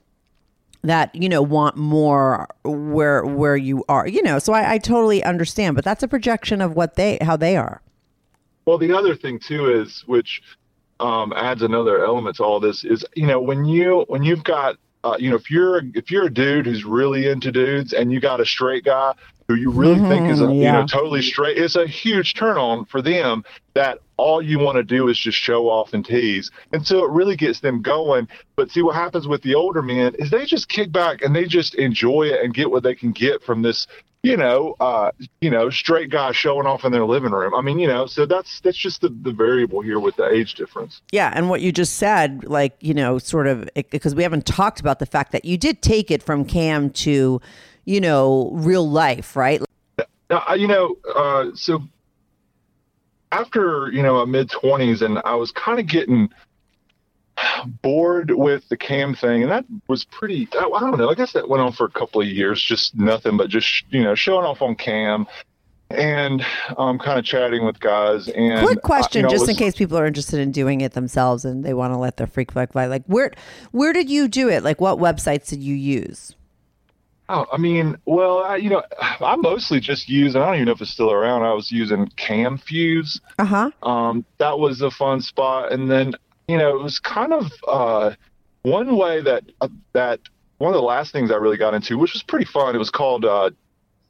[0.84, 5.24] that you know want more where where you are you know so I, I totally
[5.24, 7.82] understand but that's a projection of what they how they are.
[8.66, 10.42] Well, the other thing too is, which
[11.00, 14.78] um, adds another element to all this, is you know when you when you've got
[15.04, 18.20] uh, you know if you're if you're a dude who's really into dudes and you
[18.20, 19.14] got a straight guy
[19.56, 22.86] who you really think is a, you know totally straight, it's a huge turn on
[22.86, 26.86] for them that all you want to do is just show off and tease, and
[26.86, 28.28] so it really gets them going.
[28.56, 31.46] But see what happens with the older men is they just kick back and they
[31.46, 33.88] just enjoy it and get what they can get from this
[34.24, 37.56] you know, uh, you know, straight guy showing off in their living room.
[37.56, 40.54] I mean, you know, so that's that's just the, the variable here with the age
[40.56, 41.02] difference.
[41.12, 44.80] yeah and what you just said like you know sort of because we haven't talked
[44.80, 47.42] about the fact that you did take it from cam to
[47.86, 49.62] you know real life right
[50.56, 51.84] you know, uh, so
[53.32, 56.30] after you know my mid twenties, and I was kind of getting
[57.82, 60.48] bored with the cam thing, and that was pretty.
[60.54, 61.10] I, I don't know.
[61.10, 64.04] I guess that went on for a couple of years, just nothing but just you
[64.04, 65.28] know showing off on cam.
[65.90, 66.46] And
[66.78, 68.30] um, kind of chatting with guys.
[68.30, 70.94] And quick uh, question you know, just in case people are interested in doing it
[70.94, 73.34] themselves and they want to let their freak flag fly like where
[73.72, 76.34] where did you do it like what websites did you use
[77.34, 80.66] Oh, I mean, well, I, you know, I mostly just use, and I don't even
[80.66, 81.44] know if it's still around.
[81.44, 83.22] I was using CamFuze.
[83.40, 86.14] uh-huh Um, that was a fun spot, and then
[86.48, 88.12] you know, it was kind of uh,
[88.64, 90.20] one way that uh, that
[90.58, 92.76] one of the last things I really got into, which was pretty fun.
[92.76, 93.52] It was called uh,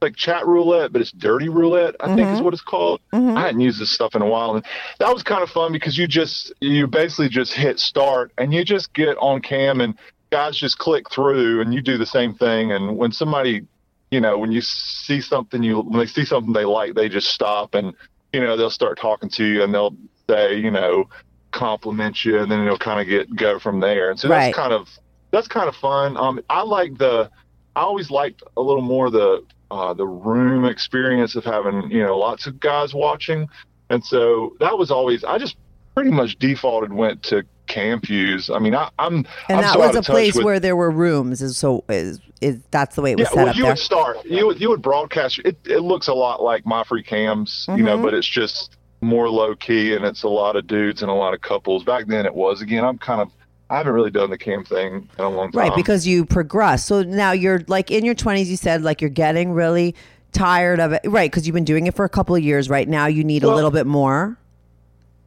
[0.00, 1.94] like chat roulette, but it's dirty roulette.
[2.00, 3.00] I think is what it's called.
[3.36, 4.64] I hadn't used this stuff in a while, and
[4.98, 8.64] that was kind of fun because you just you basically just hit start and you
[8.64, 9.94] just get on cam and
[10.32, 12.72] guys just click through and you do the same thing.
[12.72, 13.62] And when somebody,
[14.10, 17.28] you know, when you see something you when they see something they like, they just
[17.28, 17.94] stop and
[18.32, 19.96] you know they'll start talking to you and they'll
[20.28, 21.04] say, you know,
[21.52, 24.10] compliment you, and then it'll kind of get go from there.
[24.10, 24.46] And so Right.
[24.46, 24.88] that's kind of
[25.32, 26.16] that's kind of fun.
[26.16, 27.30] Um, I like the
[27.76, 32.18] I always liked a little more the uh, the room experience of having you know
[32.18, 33.46] lots of guys watching,
[33.90, 35.56] and so that was always I just
[35.94, 38.50] pretty much defaulted went to Campus.
[38.50, 39.16] I mean, I, I'm
[39.48, 41.42] And I'm that so was a place with- where there were rooms.
[41.42, 43.72] Is so is is that's the way it was yeah, set well, up you there.
[43.72, 44.24] would start.
[44.24, 45.38] You would you would broadcast.
[45.44, 47.84] It it looks a lot like my free cams, you Mm-hmm.
[47.84, 51.14] know, but it's just more low key and it's a lot of dudes and a
[51.14, 51.82] lot of couples.
[51.84, 52.62] Back then it was.
[52.62, 53.30] Again, I'm kind of
[53.70, 55.58] I haven't really done the cam thing in a long time.
[55.60, 56.84] Right, because you progress.
[56.84, 59.94] So now you're like in your 20s, you said like you're getting really
[60.32, 61.00] tired of it.
[61.06, 62.68] Right, because you've been doing it for a couple of years.
[62.68, 64.36] Right now, you need a little bit more,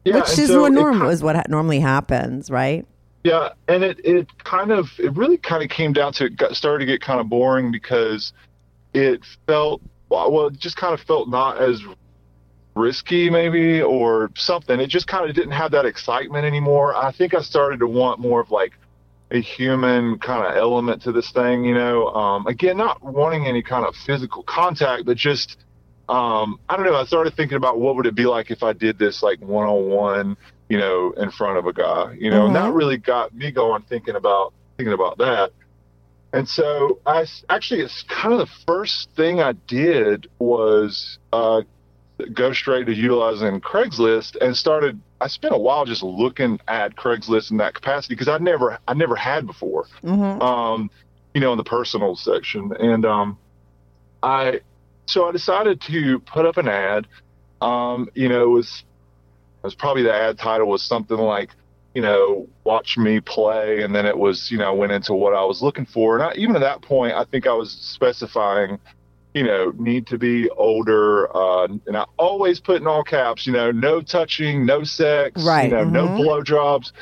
[0.06, 2.86] yeah, which is so what normal is what ha- normally happens, right?
[3.24, 6.54] Yeah, and it it kind of it really kind of came down to it got
[6.54, 8.32] started to get kind of boring because
[8.94, 11.82] it felt well, it just kind of felt not as
[12.76, 14.78] risky maybe or something.
[14.78, 16.94] It just kind of didn't have that excitement anymore.
[16.94, 18.74] I think I started to want more of like
[19.30, 22.08] a human kind of element to this thing, you know.
[22.08, 25.56] Um, again, not wanting any kind of physical contact, but just
[26.08, 26.94] um, I don't know.
[26.94, 29.66] I started thinking about what would it be like if I did this like one
[29.66, 30.36] on one,
[30.68, 33.82] you know, in front of a guy, you know, and that really got me going
[33.82, 35.52] thinking about thinking about that.
[36.32, 41.62] And so I actually, it's kind of the first thing I did was uh,
[42.32, 45.00] go straight to utilizing Craigslist and started.
[45.20, 48.94] I spent a while just looking at Craigslist in that capacity because I never, I
[48.94, 49.86] never had before
[50.42, 50.90] um,
[51.34, 52.72] you know, in the personal section.
[52.78, 53.38] And um,
[54.22, 54.60] I,
[55.06, 57.06] so I decided to put up an ad.
[57.60, 58.84] Um, you know, it was,
[59.62, 61.50] it was probably the ad title was something like,
[61.94, 63.82] you know, watch me play.
[63.82, 66.16] And then it was, you know, went into what I was looking for.
[66.16, 68.78] And I, even at that point, I think I was specifying,
[69.32, 71.34] you know, need to be older.
[71.34, 75.70] Uh, and I always put in all caps, you know, no touching, no sex, Right,
[75.70, 76.20] you know, no mhm.
[76.20, 76.92] blowjobs.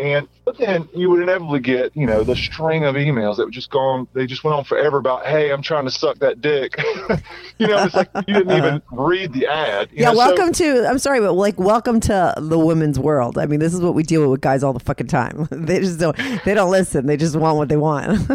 [0.00, 3.52] And but then you would inevitably get, you know, the string of emails that would
[3.52, 4.08] just go on.
[4.14, 6.74] They just went on forever about, hey, I'm trying to suck that dick.
[7.58, 9.90] you know, it's like you didn't even read the ad.
[9.92, 10.88] Yeah, know, so- welcome to.
[10.88, 13.36] I'm sorry, but like, welcome to the women's world.
[13.36, 15.46] I mean, this is what we deal with with guys all the fucking time.
[15.50, 16.16] they just don't.
[16.44, 17.06] They don't listen.
[17.06, 18.28] They just want what they want.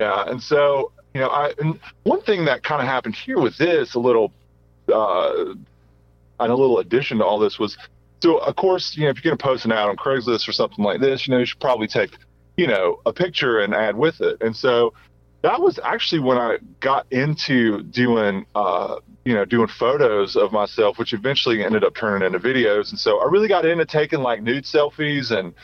[0.00, 3.56] Yeah, and so you know, I and one thing that kind of happened here with
[3.56, 4.32] this a little,
[4.92, 5.44] uh,
[6.40, 7.78] and a little addition to all this was,
[8.24, 10.52] so of course, you know, if you're going to post an ad on Craigslist or
[10.52, 12.16] something like this, you know, you should probably take,
[12.56, 14.94] you know, a picture and add with it, and so
[15.42, 20.98] that was actually when I got into doing, uh, you know, doing photos of myself,
[20.98, 24.42] which eventually ended up turning into videos, and so I really got into taking like
[24.42, 25.54] nude selfies and.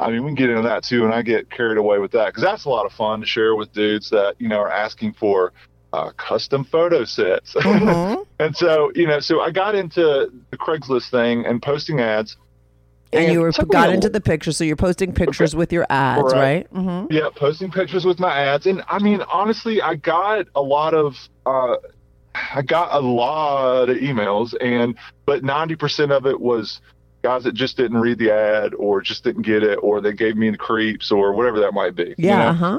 [0.00, 2.26] I mean, we can get into that too, and I get carried away with that
[2.26, 5.14] because that's a lot of fun to share with dudes that you know are asking
[5.14, 5.52] for
[5.92, 7.54] uh, custom photo sets.
[7.64, 12.36] and so, you know, so I got into the Craigslist thing and posting ads.
[13.12, 16.34] and you were got into the picture, so you're posting pictures with your ads, Right.
[16.34, 16.72] right?
[16.74, 17.12] Mm-hmm.
[17.12, 21.16] yeah, posting pictures with my ads, and I mean, honestly, I got a lot of.
[21.46, 21.76] Uh,
[22.54, 26.80] I got a lot of emails, and but ninety percent of it was
[27.22, 30.36] guys that just didn't read the ad, or just didn't get it, or they gave
[30.36, 32.10] me the creeps, or whatever that might be.
[32.10, 32.36] you Yeah.
[32.36, 32.48] know?
[32.48, 32.78] Uh huh.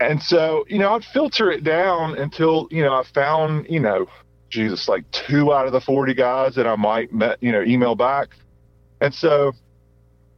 [0.00, 4.06] And so, you know, I'd filter it down until, you know, I found, you know,
[4.50, 7.94] Jesus, like two out of the 40 guys that I might, met, you know, email
[7.94, 8.28] back.
[9.00, 9.52] And so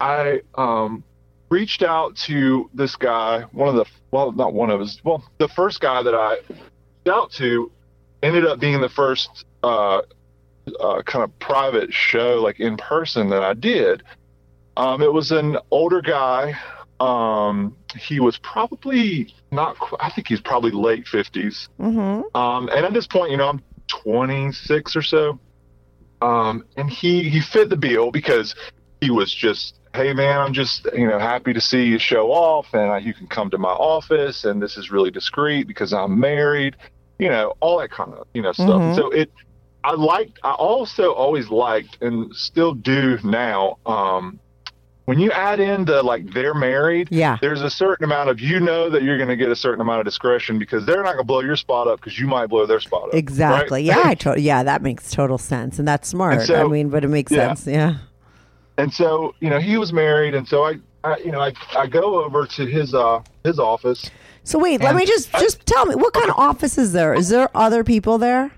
[0.01, 1.03] I um,
[1.51, 5.49] reached out to this guy, one of the, well, not one of his, well, the
[5.49, 7.71] first guy that I reached out to
[8.23, 10.03] ended up being the first uh,
[10.81, 14.03] uh, kind of private show, like in person, that I did.
[14.77, 16.57] Um, it was an older guy.
[17.01, 19.77] Um, he was probably not.
[20.01, 21.69] I think he's probably late fifties.
[21.81, 22.37] Mm-hmm.
[22.37, 25.39] Um, and at this point, you know, I'm 26 or so.
[26.21, 28.55] Um, and he he fit the bill because
[29.01, 32.67] he was just, hey man, I'm just you know happy to see you show off,
[32.73, 36.19] and uh, you can come to my office, and this is really discreet because I'm
[36.19, 36.77] married.
[37.19, 38.81] You know, all that kind of you know stuff.
[38.81, 39.31] And so it,
[39.85, 40.41] I liked.
[40.43, 43.79] I also always liked, and still do now.
[43.87, 44.41] Um,
[45.09, 47.39] when you add in the like they're married, Yeah.
[47.41, 50.01] there's a certain amount of you know that you're going to get a certain amount
[50.01, 52.67] of discretion because they're not going to blow your spot up because you might blow
[52.67, 53.15] their spot up.
[53.15, 53.79] Exactly.
[53.89, 53.97] right?
[53.97, 54.03] Yeah.
[54.05, 54.63] I to- yeah.
[54.63, 56.35] That makes total sense, and that's smart.
[56.35, 57.55] And so- I mean, but it makes yeah.
[57.55, 57.67] sense.
[57.67, 57.95] Yeah.
[58.77, 61.87] and so you know he was married, and so I, I you know I, I
[61.87, 64.11] go over to his uh his office.
[64.45, 67.15] So wait, let me just just tell me what kind of office is there?
[67.15, 68.53] Is there other people there?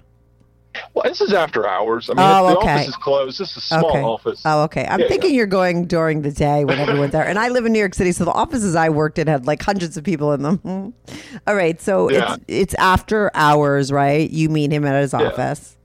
[0.95, 2.09] Well, this is after hours.
[2.11, 2.75] I mean, Oh, the okay.
[2.75, 3.39] office is closed.
[3.39, 4.03] This is a small okay.
[4.03, 4.43] office.
[4.45, 4.87] Oh, okay.
[4.89, 7.27] I'm Yeah, thinking you're going during the day when everyone's there.
[7.27, 9.63] And I live in New York City, so the offices I worked in had like
[9.63, 10.95] hundreds of people in them.
[11.47, 12.35] All right, so Yeah.
[12.35, 14.31] it's it's after hours, right?
[14.31, 15.77] You meet him at his office.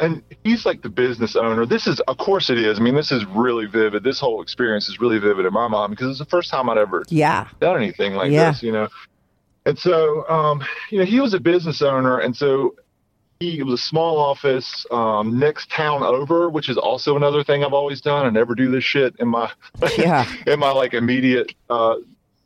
[0.00, 1.64] and he's like the business owner.
[1.64, 2.78] This is, of course, it is.
[2.78, 4.02] I mean, this is really vivid.
[4.02, 6.78] This whole experience is really vivid in my mind because it's the first time I'd
[6.78, 7.46] ever Yeah.
[7.60, 8.50] done anything like Yeah.
[8.50, 8.88] this, you know.
[9.64, 12.74] And so, um, you know, he was a business owner, and so
[13.50, 17.72] it was a small office um, next town over, which is also another thing I've
[17.72, 18.26] always done.
[18.26, 19.50] I never do this shit in my
[19.98, 20.24] Yeah.
[20.46, 21.96] in my like immediate uh,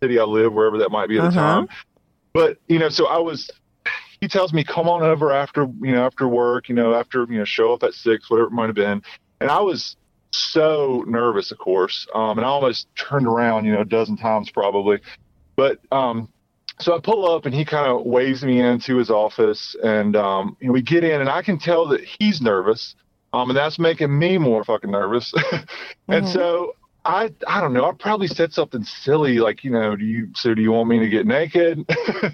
[0.02, 1.40] city I live, wherever that might be at the Uh-huh.
[1.60, 1.68] time.
[2.34, 3.50] But you know, so I was.
[4.20, 7.38] He tells me, "Come on over after you know after work, you know after you
[7.38, 9.02] know show up at six, whatever it might have been."
[9.40, 9.96] And I was
[10.32, 14.50] so nervous, of course, um, and I almost turned around, you know, a dozen times
[14.50, 15.00] probably.
[15.56, 16.28] But um,
[16.78, 20.56] so I pull up, and he kind of waves me into his office, and um,
[20.60, 22.94] you know, we get in, and I can tell that he's nervous,
[23.32, 25.32] um, and that's making me more fucking nervous.
[26.08, 26.74] and so
[27.06, 27.84] I, I don't know.
[27.84, 30.98] I probably said something silly like, you know, do you, so do you want me
[30.98, 31.84] to get naked?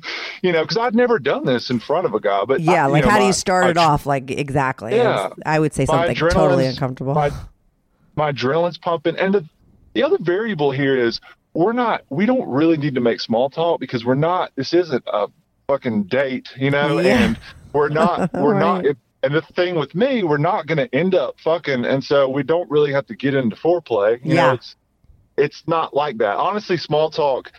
[0.43, 2.45] you know, because I'd never done this in front of a guy.
[2.47, 4.07] But Yeah, I- like know, how do you start it off?
[4.07, 4.97] Like exactly.
[4.97, 5.31] Yeah.
[5.45, 7.15] I would say something totally uncomfortable.
[7.15, 7.31] My,
[8.17, 9.49] my adrenaline's pumping, and the
[9.95, 11.21] the other variable here is
[11.55, 12.03] we're not.
[12.11, 14.53] We don't really need to make small talk because we're not.
[14.57, 15.29] This isn't a
[15.69, 17.25] fucking date, you know, Yeah.
[17.25, 17.39] and
[17.75, 18.33] we're not.
[18.35, 18.85] We're not.
[18.85, 18.97] Right.
[19.23, 22.43] and the thing with me, we're not going to end up fucking, and so we
[22.43, 24.19] don't really have to get into foreplay.
[24.25, 24.47] You Yeah.
[24.49, 24.77] know, it's
[25.39, 26.37] it's not like that.
[26.37, 27.51] Honestly, small talk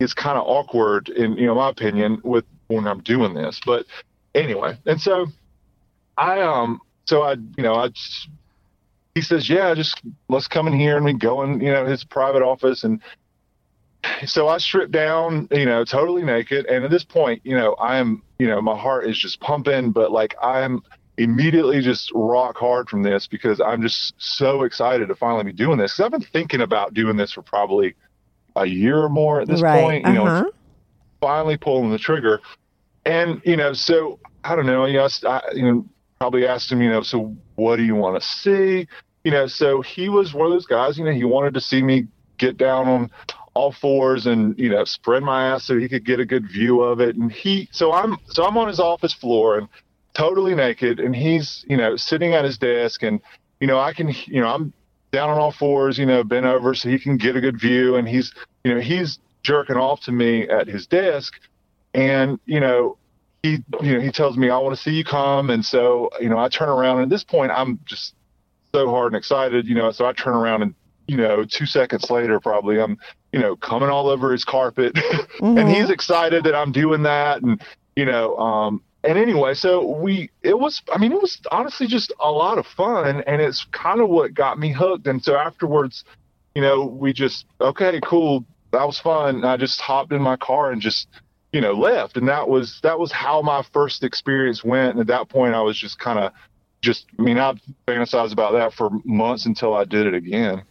[0.00, 3.60] is kind of awkward in you know my opinion with when I'm doing this.
[3.64, 3.86] But
[4.34, 5.26] anyway, and so
[6.18, 8.28] I um so I you know I just,
[9.14, 12.04] he says yeah just let's come in here and we go in you know his
[12.04, 13.00] private office and
[14.26, 17.98] so I strip down you know totally naked and at this point you know I
[17.98, 20.82] am you know my heart is just pumping but like I'm
[21.18, 25.78] immediately just rock hard from this because I'm just so excited to finally be doing
[25.78, 27.94] this because I've been thinking about doing this for probably
[28.56, 29.80] a year or more at this right.
[29.80, 30.50] point you uh-huh.
[31.20, 32.40] finally pulling the trigger.
[33.04, 34.84] And you know, so I don't know.
[34.84, 35.86] You know, I, you know,
[36.18, 36.80] probably asked him.
[36.80, 38.86] You know, so what do you want to see?
[39.24, 40.98] You know, so he was one of those guys.
[40.98, 42.06] You know, he wanted to see me
[42.38, 43.10] get down on
[43.54, 46.80] all fours and you know spread my ass so he could get a good view
[46.80, 47.16] of it.
[47.16, 49.68] And he, so I'm, so I'm on his office floor and
[50.14, 53.20] totally naked, and he's you know sitting at his desk, and
[53.60, 54.72] you know I can, you know, I'm
[55.12, 57.96] down on all fours, you know, bent over so he can get a good view,
[57.96, 58.32] and he's,
[58.64, 61.34] you know, he's jerking off to me at his desk
[61.94, 62.96] and you know
[63.42, 66.28] he you know he tells me i want to see you come and so you
[66.28, 68.14] know i turn around and at this point i'm just
[68.74, 70.74] so hard and excited you know so i turn around and
[71.06, 72.98] you know two seconds later probably i'm
[73.32, 74.98] you know coming all over his carpet.
[75.40, 77.60] And he's excited that i'm doing that and
[77.96, 82.12] you know um and anyway so we it was i mean it was honestly just
[82.20, 85.06] a lot of fun and it's kind of what got me hooked.
[85.06, 86.04] And so afterwards
[86.54, 89.36] you know we just okay cool that was fun.
[89.36, 91.08] And i just hopped in my car and just
[91.52, 92.16] you know left.
[92.16, 94.92] And that was that was how my first experience went.
[94.92, 96.32] And at that point i was just kind of
[96.82, 97.54] just i mean i
[97.88, 100.62] fantasized about that for months until i did it again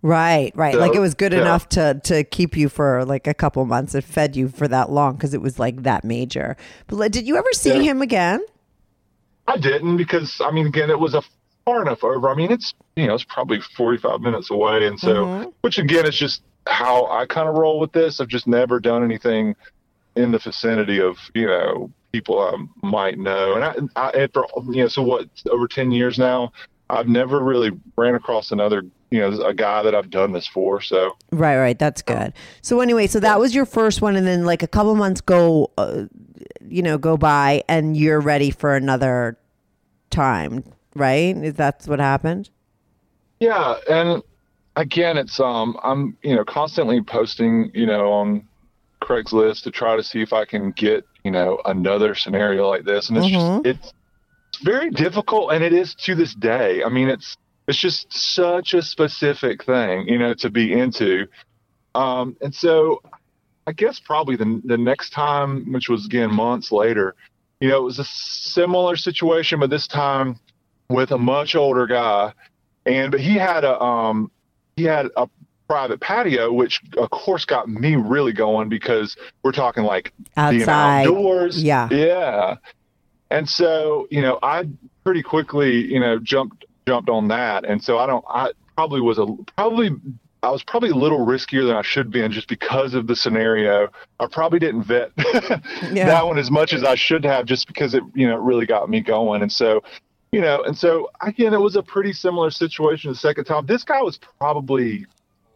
[0.00, 0.74] Right, right.
[0.74, 1.40] So, like it was good yeah.
[1.40, 3.94] enough to to keep you for like a couple months.
[3.94, 6.56] It fed you for that long because it was like that major.
[6.86, 7.82] But did you ever see Yeah.
[7.82, 8.40] him again?
[9.48, 11.22] i didn't because i mean again it was a
[11.64, 15.24] far enough over i mean it's you know it's probably 45 minutes away and so
[15.24, 15.48] mm-hmm.
[15.62, 19.02] which again is just how i kind of roll with this i've just never done
[19.02, 19.56] anything
[20.14, 24.82] in the vicinity of you know people I might know and i, I after you
[24.82, 26.52] know so what over 10 years now
[26.90, 30.80] i've never really ran across another you know a guy that i've done this for
[30.80, 31.78] so Right, right.
[31.78, 32.32] That's good.
[32.62, 35.70] So anyway, so that was your first one, and then like a couple months go,
[35.76, 36.04] uh,
[36.66, 39.38] you know, go by, and you're ready for another
[40.10, 41.36] time, right?
[41.36, 42.48] Is that what happened?
[43.40, 44.22] Yeah, and
[44.76, 48.48] again, it's um, I'm you know constantly posting you know on
[49.02, 53.10] Craigslist to try to see if I can get you know another scenario like this,
[53.10, 53.92] and it's just it's
[54.58, 56.82] very difficult, and it is to this day.
[56.84, 61.26] I mean, it's it's just such a specific thing, you know, to be into,
[61.94, 63.02] um, and so
[63.66, 67.14] I guess probably the the next time, which was again months later,
[67.60, 70.38] you know, it was a similar situation, but this time
[70.88, 72.32] with a much older guy
[72.86, 74.30] and but he had a um
[74.76, 75.28] he had a
[75.68, 81.06] private patio which of course got me really going because we're talking like Outside.
[81.06, 81.88] outdoors Yeah.
[81.90, 82.56] yeah
[83.30, 84.64] and so you know i
[85.04, 89.18] pretty quickly you know jumped jumped on that and so i don't i probably was
[89.18, 89.90] a probably
[90.42, 93.16] I was probably a little riskier than I should be, and just because of the
[93.16, 93.88] scenario,
[94.20, 98.02] I probably didn't vet that one as much as I should have, just because it
[98.14, 99.42] you know it really got me going.
[99.42, 99.82] And so,
[100.30, 103.66] you know, and so again, it was a pretty similar situation the second time.
[103.66, 105.06] This guy was probably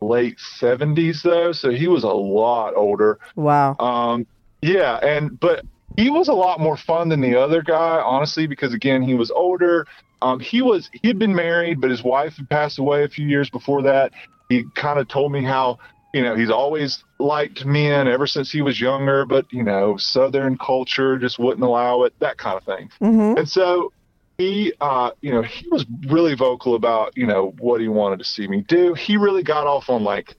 [0.00, 3.20] late seventies though, so he was a lot older.
[3.36, 3.76] Wow.
[3.78, 4.26] Um,
[4.62, 5.64] yeah, and but
[5.96, 9.30] he was a lot more fun than the other guy, honestly, because again, he was
[9.30, 9.86] older.
[10.22, 13.26] Um, he was he had been married, but his wife had passed away a few
[13.26, 14.12] years before that.
[14.48, 15.78] He kind of told me how
[16.14, 20.56] you know he's always liked men ever since he was younger, but you know Southern
[20.58, 22.90] culture just wouldn't allow it, that kind of thing.
[23.38, 23.92] And so
[24.38, 28.24] he, uh, you know, he was really vocal about you know what he wanted to
[28.24, 28.94] see me do.
[28.94, 30.36] He really got off on like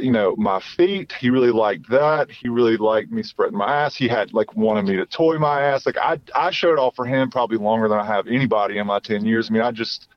[0.00, 1.12] you know, my feet.
[1.12, 2.30] He really liked that.
[2.30, 3.96] He really liked me spreading my ass.
[3.96, 5.86] He had like wanted me to toy my ass.
[5.86, 8.98] Like I, I showed off for him probably longer than I have anybody in my
[8.98, 9.48] 10 years.
[9.48, 10.08] I mean, I just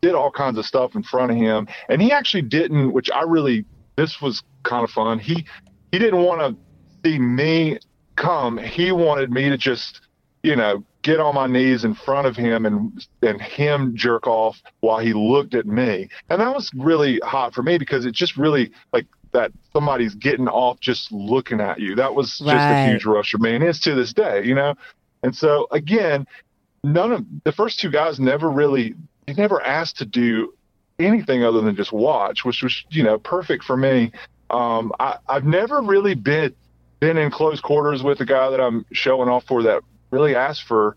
[0.00, 3.22] did all kinds of stuff in front of him and he actually didn't, which I
[3.22, 3.64] really,
[3.96, 5.18] this was kind of fun.
[5.18, 5.44] He,
[5.92, 7.78] he didn't want to see me
[8.16, 8.58] come.
[8.58, 10.00] He wanted me to just,
[10.42, 14.60] you know, get on my knees in front of him and and him jerk off
[14.80, 16.08] while he looked at me.
[16.28, 20.48] And that was really hot for me because it just really like that somebody's getting
[20.48, 21.94] off just looking at you.
[21.94, 22.70] That was just Right.
[22.86, 24.74] a huge rush for me and it's to this day, you know.
[25.22, 26.26] And so again,
[26.82, 28.94] none of the first two guys never really
[29.26, 30.52] they never asked to do
[30.98, 34.12] anything other than just watch, which was, you know, perfect for me.
[34.50, 36.54] Um, I, I've never really been
[37.00, 40.64] been in close quarters with a guy that I'm showing off for that really ask
[40.66, 40.96] for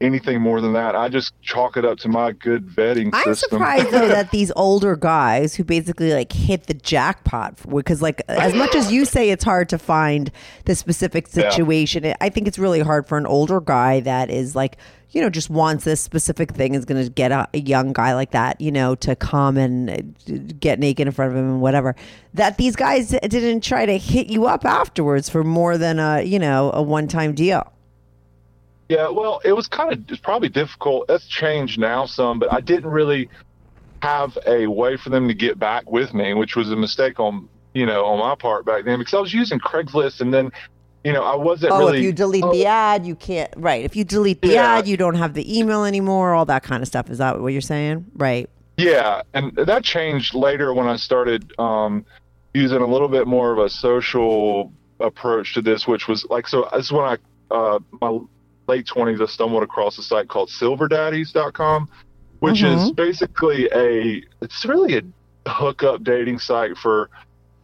[0.00, 0.96] anything more than that.
[0.96, 3.14] I just chalk it up to my good vetting system.
[3.14, 3.50] I'm system.
[3.50, 8.52] surprised though that these older guys who basically like hit the jackpot because like as
[8.52, 10.32] much as you say it's hard to find
[10.64, 11.50] the specific Yeah.
[11.50, 14.76] situation, I think it's really hard for an older guy that is like
[15.10, 18.14] you know just wants this specific thing is going to get a, a young guy
[18.14, 19.98] like that you know to come and uh,
[20.58, 21.94] get naked in front of him and whatever
[22.34, 26.40] that these guys didn't try to hit you up afterwards for more than a you
[26.40, 27.71] know a one time deal.
[28.92, 31.08] Yeah, well, it was kind of it's probably difficult.
[31.08, 33.30] That's changed now some, but I didn't really
[34.02, 37.48] have a way for them to get back with me, which was a mistake on
[37.72, 40.50] you know on my part back then because I was using Craigslist and then
[41.04, 41.98] you know I wasn't Oh, really.
[42.00, 43.50] if you delete the ad, you can't.
[43.56, 43.82] Right.
[43.82, 44.74] If you delete the Yeah.
[44.76, 46.34] ad, you don't have the email anymore.
[46.34, 47.08] All that kind of stuff.
[47.08, 48.04] Is that what you're saying?
[48.14, 48.50] Right.
[48.76, 52.04] Yeah, and that changed later when I started um,
[52.52, 54.70] using a little bit more of a social
[55.00, 56.68] approach to this, which was like so.
[56.70, 57.16] That's when I
[57.50, 58.18] uh, my
[58.66, 61.88] late twenties, I stumbled across a site called SilverDaddies.com,
[62.40, 67.10] which is basically a it's really a hookup dating site for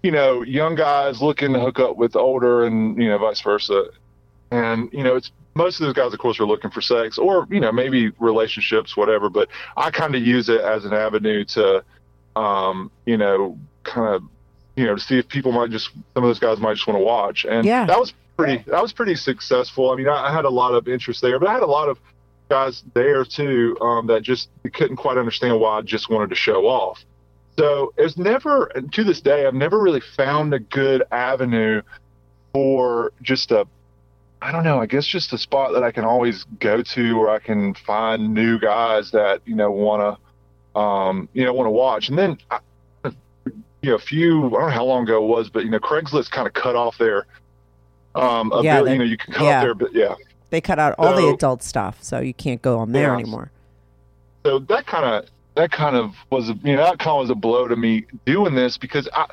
[0.02, 3.84] you know young guys looking to hook up with older and you know vice versa.
[4.50, 7.46] And you know it's most of those guys, of course, are looking for sex or
[7.50, 9.28] you know maybe relationships, whatever.
[9.28, 11.84] But I kind of use it as an avenue to,
[12.36, 14.22] um, you know, kind of,
[14.76, 16.98] you know, to see if people might just some of those guys might just want
[16.98, 17.44] to watch.
[17.44, 17.86] And Yeah.
[17.86, 19.90] that was pretty that was pretty successful.
[19.90, 21.88] I mean, I, I had a lot of interest there, but I had a lot
[21.88, 21.98] of
[22.48, 26.66] guys there too um, that just couldn't quite understand why I just wanted to show
[26.66, 27.04] off.
[27.58, 31.82] So it's never, to this day, I've never really found a good avenue
[32.52, 33.66] for just a
[34.40, 34.80] I don't know.
[34.80, 38.32] I guess just a spot that I can always go to where I can find
[38.32, 40.18] new guys that you know want
[40.74, 42.08] to, um, you know, want to watch.
[42.08, 42.60] And then, I,
[43.82, 45.80] you know, a few I don't know how long ago it was, but you know,
[45.80, 47.26] Craigslist kind of cut off their,
[48.18, 49.56] um, Yeah, they- You know, you can cut yeah.
[49.58, 50.14] off their, but yeah.
[50.50, 53.14] They cut out all the adult stuff, so you can't go on there Yeah.
[53.18, 53.50] anymore.
[54.44, 57.30] so that kind of that kind of was a, you know that kind of was
[57.30, 59.26] a blow to me doing this because I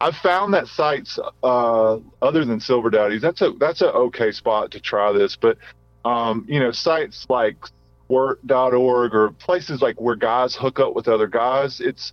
[0.00, 4.70] I found that sites uh, other than Silver Daddies that's a that's a okay spot
[4.70, 5.58] to try this, but
[6.04, 7.56] um, you know sites like
[8.06, 12.12] Squirt.org or places like where guys hook up with other guys, it's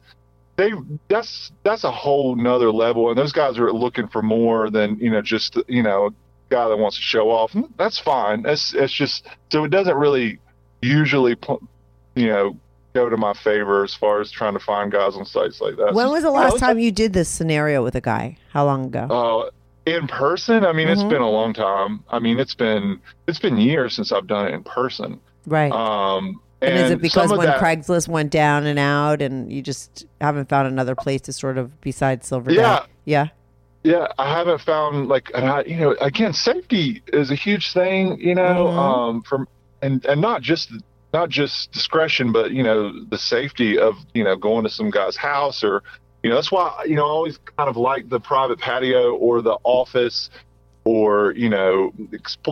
[0.59, 0.71] they
[1.07, 5.09] that's that's a whole nother level, and those guys are looking for more than you
[5.09, 6.09] know just you know a
[6.49, 7.55] guy that wants to show off.
[7.55, 8.43] And That's fine.
[8.43, 10.39] That's it's just so it doesn't really
[10.81, 11.35] usually
[12.15, 12.57] you know
[12.93, 15.93] go to my favor as far as trying to find guys on sites like that.
[15.93, 18.37] When was the last was- time you did this scenario with a guy?
[18.51, 19.07] How long ago?
[19.09, 19.49] Uh,
[19.85, 20.91] in person, I mean, Mhm.
[20.93, 22.03] it's been a long time.
[22.09, 25.19] I mean, it's been it's been years since I've done it in person.
[25.47, 25.71] right.
[25.71, 30.05] Um, and, is it because when that- Craigslist went down and out, and you just
[30.19, 32.51] haven't found another place to sort of besides Silver?
[32.51, 32.61] Yeah.
[32.61, 32.85] Dad?
[33.05, 33.27] Yeah.
[33.83, 38.35] Yeah, I haven't found like, and you know, again, safety is a huge thing, you
[38.35, 38.77] know, Mhm.
[38.77, 39.47] um, from
[39.81, 40.69] and and not just
[41.13, 45.15] not just discretion, but you know, the safety of you know going to some guy's
[45.15, 45.81] house or,
[46.23, 49.41] you know, that's why you know I always kind of like the private patio or
[49.41, 50.29] the office
[50.83, 51.93] or you know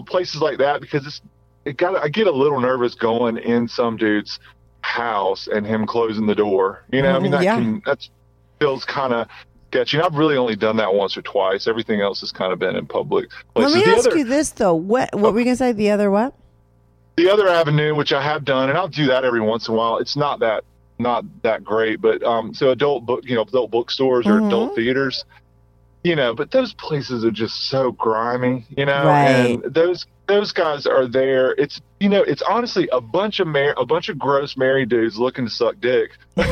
[0.05, 1.22] places like that because it's
[1.68, 4.39] it got I get a little nervous going in some dude's
[4.82, 6.84] house and him closing the door.
[6.91, 7.55] You know, I mean Mhm, that yeah.
[7.55, 8.09] can that's
[8.59, 9.28] feels kind of
[9.72, 9.97] sketchy.
[9.97, 11.68] And I've really only done that once or twice.
[11.68, 13.76] Everything else has kind of been in public Let places.
[13.76, 14.74] me the ask other, you this though.
[14.74, 15.72] What what were you gonna say?
[15.74, 16.34] The other what?
[17.18, 19.78] the other avenue, which I have done, and I'll do that every once in a
[19.78, 19.97] while.
[19.97, 20.63] It's not that
[20.99, 24.47] not that great, but um, so adult book, you know, adult bookstores or Mhm.
[24.47, 25.26] adult theaters,
[26.08, 29.60] you know, but those places are just so grimy, you know, Right.
[29.64, 31.51] and those those guys are there.
[31.58, 35.18] It's you know, it's honestly a bunch of mar- a bunch of gross married dudes
[35.20, 36.43] looking to suck dick, you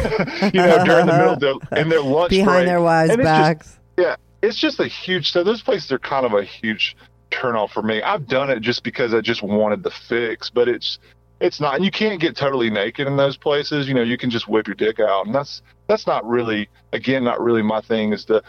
[0.62, 2.66] know, during the middle of their in their lunch Behind break.
[2.68, 3.80] their wives' And it's just- backs.
[3.98, 5.32] yeah, it's just a huge.
[5.32, 6.96] So those places are kind of a huge
[7.32, 8.02] turnoff for me.
[8.02, 11.00] I've done it just because I just wanted the fix, but it's
[11.42, 11.76] it's not.
[11.76, 13.88] And you can't get totally naked in those places.
[13.90, 17.24] You know, you can just whip your dick out, and that's that's not really again
[17.26, 18.14] not really my thing.
[18.14, 18.42] Is to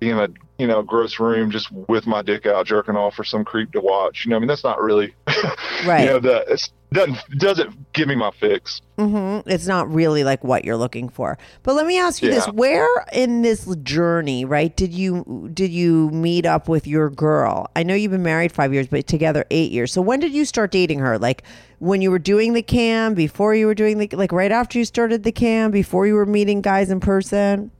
[0.00, 0.28] in a
[0.58, 3.80] you know gross room just with my dick out jerking off for some creep to
[3.80, 4.24] watch.
[4.24, 5.14] You know, I mean that's not really
[5.84, 6.00] Right.
[6.00, 8.80] You know, that it doesn't doesn't give me my fix.
[8.98, 11.38] hmm It's not really like what you're looking for.
[11.62, 14.74] But let me ask you this: Where in this journey, right?
[14.74, 17.70] Did you did you meet up with your girl?
[17.76, 19.92] I know you've been married five years, but together eight years.
[19.92, 21.18] So when did you start dating her?
[21.18, 21.42] Like
[21.78, 24.84] when you were doing the cam, before you were doing the like right after you
[24.84, 27.70] started the cam, before you were meeting guys in person.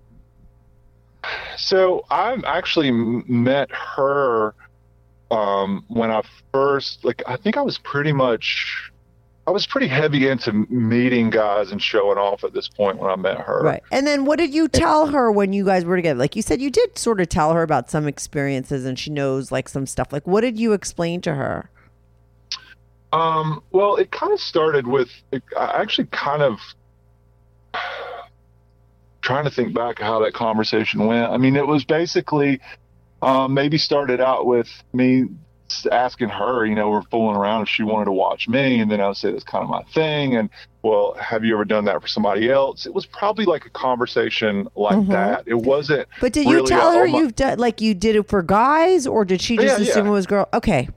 [1.57, 4.55] So I've actually met her
[5.31, 8.91] um, when I first, like, I think I was pretty much,
[9.47, 13.17] I was pretty heavy into meeting guys and showing off at this point when I
[13.17, 13.63] met her.
[13.63, 13.83] Right.
[13.91, 16.19] And then what did you tell her when you guys were together?
[16.19, 19.51] Like you said, you did sort of tell her about some experiences and she knows
[19.51, 20.13] like some stuff.
[20.13, 21.71] Like what did you explain to her?
[23.13, 26.59] Um, well, it kind of started with, it, I actually kind of
[29.21, 31.31] trying to think back how that conversation went.
[31.31, 32.61] I mean, it was basically
[33.23, 35.27] um, maybe started out with me
[35.91, 39.01] asking her, you know, we're fooling around if she wanted to watch me, and then
[39.01, 40.37] I would say that's kind of my thing.
[40.37, 40.49] And
[40.83, 42.87] well, have you ever done that for somebody else?
[42.87, 45.45] It was probably like a conversation like that.
[45.47, 46.09] It wasn't.
[46.09, 46.21] Mm-hmm.
[46.21, 48.29] But did you really tell a, her oh my- you've done like you did it
[48.29, 49.91] for guys or did she just Yeah, yeah.
[49.91, 50.49] assume it was girl?
[50.55, 50.89] Okay.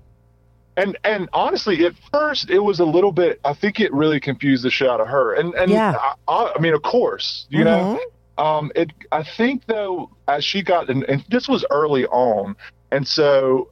[0.78, 3.40] And and honestly, at first it was a little bit.
[3.44, 5.34] I think it really confused the shit out of her.
[5.34, 5.96] And and Yeah.
[5.98, 8.00] I, I, I mean, of course, you know.
[8.38, 8.92] Um, it.
[9.12, 12.56] I think though, as she got, and, and this was early on,
[12.92, 13.70] and so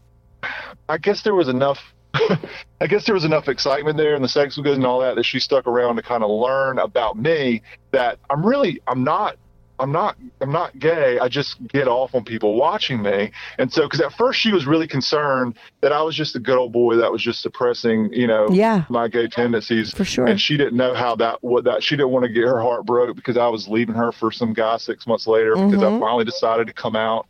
[0.87, 1.79] I guess there was enough.
[2.81, 5.15] I guess there was enough excitement there, and the sex was good and all that,
[5.15, 7.61] that she stuck around to kind of learn about me.
[7.91, 9.37] That I'm really, I'm not.
[9.79, 11.19] I'm not I'm not gay.
[11.19, 13.31] I just get off on people watching me.
[13.57, 16.57] And so cuz at first she was really concerned that I was just a good
[16.57, 18.83] old boy that was just suppressing, you know, Yeah.
[18.89, 19.93] my gay tendencies.
[19.93, 20.25] For sure.
[20.25, 22.85] And she didn't know how that what that she didn't want to get her heart
[22.85, 26.01] broke because I was leaving her for some guy 6 months later because I mm-hmm.
[26.01, 27.25] finally decided to come out.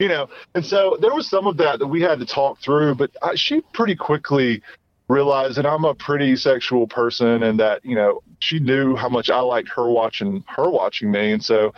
[0.00, 2.96] You know, and so there was some of that that we had to talk through,
[2.96, 4.60] but I, she pretty quickly
[5.08, 9.30] realized that I'm a pretty sexual person and that, you know, she knew how much
[9.30, 11.32] I liked her watching her watching me.
[11.32, 11.74] And so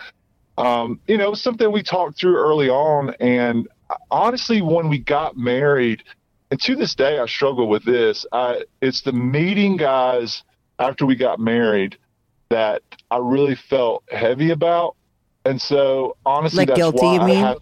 [0.58, 3.14] um, you know, it was something we talked through early on.
[3.20, 3.68] And
[4.10, 6.02] honestly, when we got married,
[6.50, 8.24] and to this day, I struggle with this.
[8.32, 10.42] I, it's the meeting guys
[10.78, 11.98] after we got married
[12.50, 14.94] that I really felt heavy about.
[15.44, 17.36] And so, honestly, Like that's guilty, why you I mean?
[17.36, 17.58] have-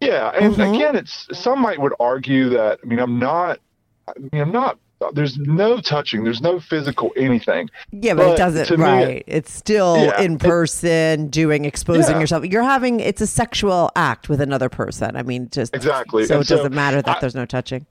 [0.00, 0.74] yeah, and Mhm.
[0.76, 2.80] again, it's some might would argue that.
[2.82, 3.58] I mean, I'm not.
[4.06, 4.78] I mean, I'm not.
[5.12, 6.24] There's no touching.
[6.24, 7.68] There's no physical anything.
[7.92, 9.24] Yeah, but, it doesn't to me- right.
[9.26, 12.20] it's still Yeah, in it- person doing exposing Yeah.
[12.20, 12.44] yourself.
[12.46, 15.14] You're having it's a sexual act with another person.
[15.16, 16.24] I mean, just Exactly.
[16.26, 17.86] So And it doesn't matter that I- there's no touching.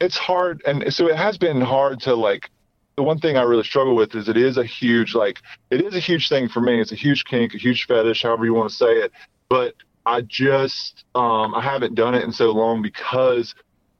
[0.00, 2.48] it's hard and so it has been hard to like
[2.96, 5.38] the one thing i really struggle with is it is a huge like
[5.70, 8.46] it is a huge thing for me it's a huge kink a huge fetish however
[8.46, 9.12] you want to say it
[9.50, 9.74] but
[10.06, 13.54] i just um i haven't done it in so long because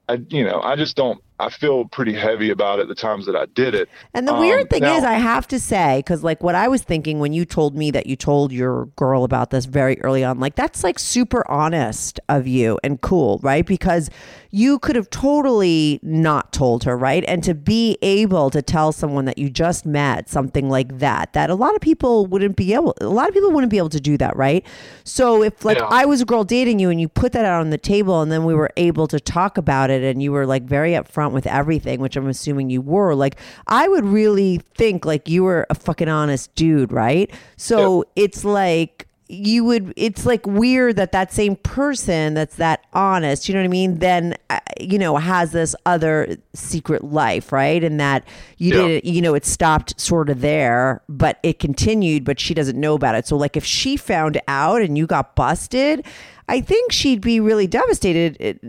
[0.08, 3.34] i you know i just don't i feel pretty heavy about it the times that
[3.36, 6.22] i did it And the Um, weird thing now- is, I have to say, because
[6.24, 9.50] like what I was thinking when you told me that you told your girl about
[9.50, 13.64] this very early on, like that's like super honest of you and cool, right?
[13.66, 14.10] Because
[14.50, 17.24] you could have totally not told her, right?
[17.28, 21.50] And to be able to tell someone that you just met something like that, that
[21.50, 24.00] a lot of people wouldn't be able, a lot of people wouldn't be able to
[24.00, 24.66] do that, right?
[25.04, 25.86] So if like Yeah.
[25.86, 28.32] I was a girl dating you and you put that out on the table and
[28.32, 31.46] then we were able to talk about it and you were like very upfront with
[31.46, 33.36] everything, which I'm assuming you were, like
[33.68, 37.30] I would really think like you were a fucking honest dude, right?
[37.56, 43.48] So it's like you would it's like weird that that same person that's that honest
[43.48, 47.84] you know what i mean then uh, you know has this other secret life right
[47.84, 48.26] and that
[48.58, 48.86] you Yeah.
[48.88, 52.94] didn't you know it stopped sort of there but it continued but she doesn't know
[52.94, 56.04] about it so like if she found out and you got busted
[56.48, 58.60] i think she'd be really devastated it-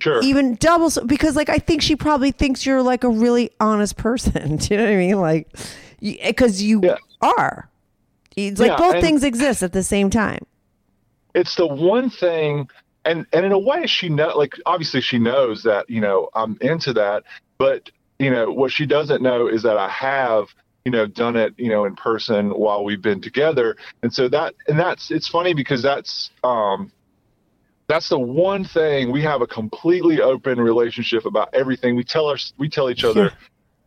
[0.00, 0.20] Sure.
[0.22, 3.96] even double so, because like i think she probably thinks you're like a really honest
[3.96, 5.48] person do you know what i mean like
[6.00, 6.96] because you Yeah.
[7.20, 7.68] are
[8.46, 10.46] It's like Yeah, both things exist at the same time.
[11.34, 12.68] it's the one thing
[13.04, 16.56] and and in a way she know like obviously she knows that you know i'm
[16.62, 17.22] into that
[17.58, 20.46] but you know what she doesn't know is that i have
[20.84, 23.76] you know done it you know in person while we've been together.
[24.02, 26.90] And so that and that's it's funny because that's um
[27.88, 31.94] that's the one thing we have a completely open relationship about everything.
[31.94, 33.32] We tell our we tell each other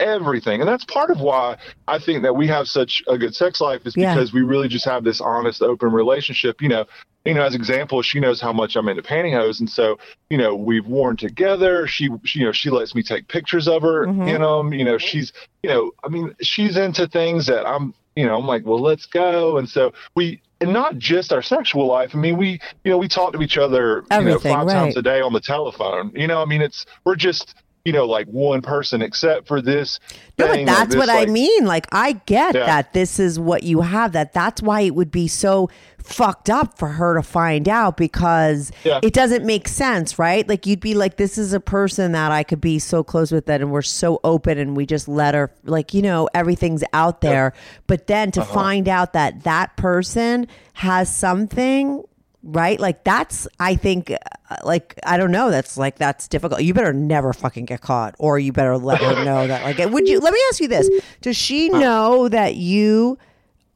[0.02, 0.60] everything.
[0.62, 3.86] And that's part of why i think that we have such a good sex life
[3.86, 4.14] is Yeah.
[4.14, 6.62] because we really just have this honest open relationship.
[6.62, 6.86] You know
[7.26, 9.60] you know as example she knows how much i'm into pantyhose.
[9.60, 9.98] And so
[10.30, 11.88] you know we've worn together.
[11.88, 14.28] She, she you know she lets me take pictures of her Mhm.
[14.36, 15.32] in them you know she's
[15.64, 19.06] you know i mean she's into things that i'm you know i'm like well let's
[19.06, 19.58] go.
[19.58, 22.12] And so we and not just our sexual life.
[22.14, 25.02] I mean we you know we talk to each other you know five times a
[25.02, 26.12] day on the telephone.
[26.16, 30.00] You know i mean it's we're just you know like one person except for this
[30.38, 31.66] No, but that's this, what I mean.
[31.66, 32.66] Like, I get Yeah.
[32.66, 34.12] that this is what you have.
[34.14, 35.70] That that's why it would be so
[36.00, 39.00] fucked up for her to find out because Yeah.
[39.04, 40.48] it doesn't make sense, right?
[40.50, 43.46] Like, you'd be like, this is a person that I could be so close with
[43.46, 47.22] that, and we're so open, and we just let her, like, you know, everything's out
[47.22, 47.54] there.
[47.88, 48.54] But then to Uh-huh.
[48.54, 52.04] find out that that person has something.
[52.44, 53.48] Right, like that's.
[53.60, 55.52] I think, uh, like I don't know.
[55.52, 56.64] That's like that's difficult.
[56.64, 59.62] You better never fucking get caught, or you better let her know that.
[59.64, 60.20] Like, would you?
[60.20, 60.90] Let me ask you this:
[61.22, 63.20] Does she know that you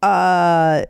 [0.01, 0.85] uh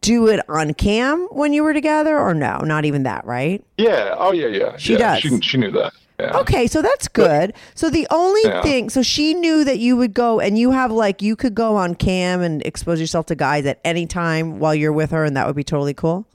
[0.00, 2.58] do it on cam when you were together, or no?
[2.58, 3.64] Not even that, right?
[3.78, 5.20] yeah oh yeah yeah She yeah, does.
[5.22, 6.38] she, she knew that yeah.
[6.38, 7.52] Okay, so that's good.
[7.74, 8.62] So the only Yeah.
[8.62, 11.76] thing, so she knew that you would go and you have like you could go
[11.76, 15.36] on cam and expose yourself to guys at any time while you're with her, and
[15.36, 16.26] that would be totally cool.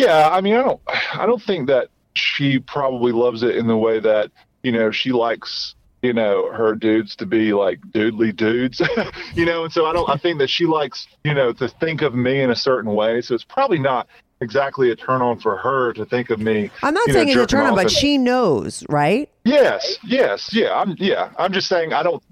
[0.00, 0.80] Yeah, I mean, I don't,
[1.14, 4.30] I don't think that she probably loves it in the way that
[4.62, 8.80] you know she likes you know her dudes to be like dudely dudes,
[9.34, 12.02] you know, and so I don't, I think that she likes you know to think
[12.02, 14.08] of me in a certain way, so it's probably not
[14.40, 16.70] exactly a turn on for her to think of me.
[16.82, 19.28] I'm not you know, saying it's a turn on, but and- she knows, right?
[19.44, 20.74] Yes, yes, yeah.
[20.74, 21.30] I'm yeah.
[21.38, 22.22] I'm just saying I don't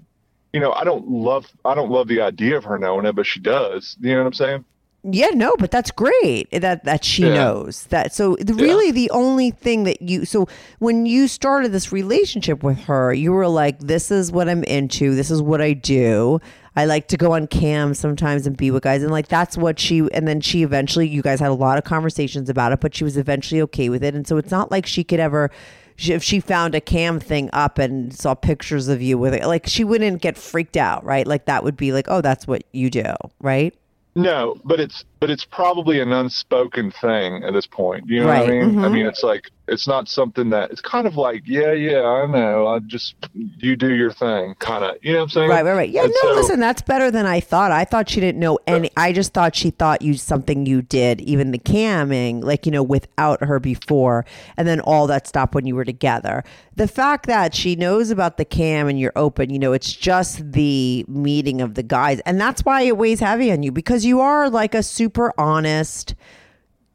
[0.53, 3.25] you know, I don't love I don't love the idea of her knowing it, but
[3.25, 3.95] she does.
[3.99, 4.65] You know what I'm saying?
[5.03, 7.33] Yeah, no, but that's great that that she Yeah.
[7.33, 8.13] knows that.
[8.13, 10.47] So the, really, the only thing that you so
[10.79, 15.15] when you started this relationship with her, you were like, "This is what I'm into.
[15.15, 16.39] This is what I do.
[16.75, 19.79] I like to go on cam sometimes and be with guys." And like that's what
[19.79, 20.05] she.
[20.13, 23.05] And then she eventually, you guys had a lot of conversations about it, but she
[23.05, 24.15] was eventually okay with it.
[24.15, 25.49] And so it's not like she could ever.
[25.97, 29.65] If she found a cam thing up and saw pictures of you with it, like
[29.67, 31.25] she wouldn't get freaked out, right?
[31.27, 33.03] Like that would be like, oh, that's what you do,
[33.41, 33.73] right?
[34.19, 38.07] No, but it's but it's probably an unspoken thing at this point.
[38.07, 38.79] You know Right, what I mean?
[38.79, 38.93] I mhm.
[38.93, 42.65] mean, it's like it's not something that it's kind of like, yeah, yeah, I know.
[42.67, 44.95] I just you do your thing, kind of.
[45.03, 45.49] You know what I'm saying?
[45.49, 45.89] Right, right, right.
[45.89, 47.71] Yeah, And no, so- listen, that's better than I thought.
[47.71, 48.89] I thought she didn't know any.
[48.97, 52.81] I just thought she thought you something you did, even the camming, like you know,
[52.83, 54.25] without her before,
[54.57, 56.43] and then all that stopped when you were together.
[56.75, 60.51] The fact that she knows about the cam and you're open, you know, it's just
[60.53, 64.19] the meeting of the guys, and that's why it weighs heavy on you because you
[64.21, 66.15] are like a super honest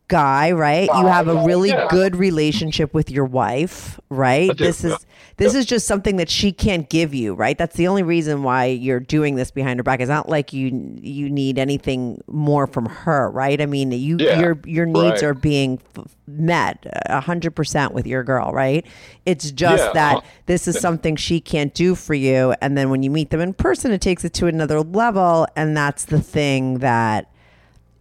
[0.08, 0.90] guy, right?
[0.98, 1.86] You have a really Yeah.
[1.88, 4.54] good relationship with your wife, right?
[4.56, 5.06] This is
[5.38, 7.56] this is just something that she can't give you, right?
[7.58, 10.00] That's the only reason why you're doing this behind her back.
[10.00, 13.58] It's not like you you need anything more from her, right?
[13.60, 15.22] I mean, you Yeah, your your needs right.
[15.24, 18.86] are being f- met a hundred percent with your girl, right?
[19.24, 23.02] It's just Yeah, that this is something she can't do for you, and then when
[23.02, 26.78] you meet them in person, it takes it to another level, and that's the thing
[26.80, 27.30] that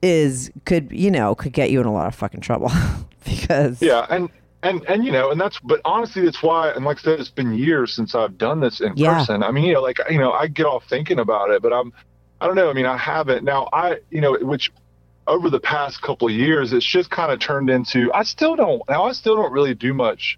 [0.03, 2.69] is could you know could get you in a lot of fucking trouble
[3.25, 4.29] because Yeah, and
[4.61, 6.71] and and you know, and that's but honestly, that's why.
[6.71, 9.17] And like I said, it's been years since I've done this in Yeah.
[9.17, 9.41] person.
[9.43, 11.91] I mean, you know, like you know, I get off thinking about it, but I'm,
[12.39, 12.69] I don't know.
[12.69, 13.67] I mean, I haven't now.
[13.73, 14.71] I you know, which
[15.27, 18.11] over the past couple of years, it's just kind of turned into.
[18.13, 19.05] I still don't now.
[19.05, 20.37] I still don't really do much.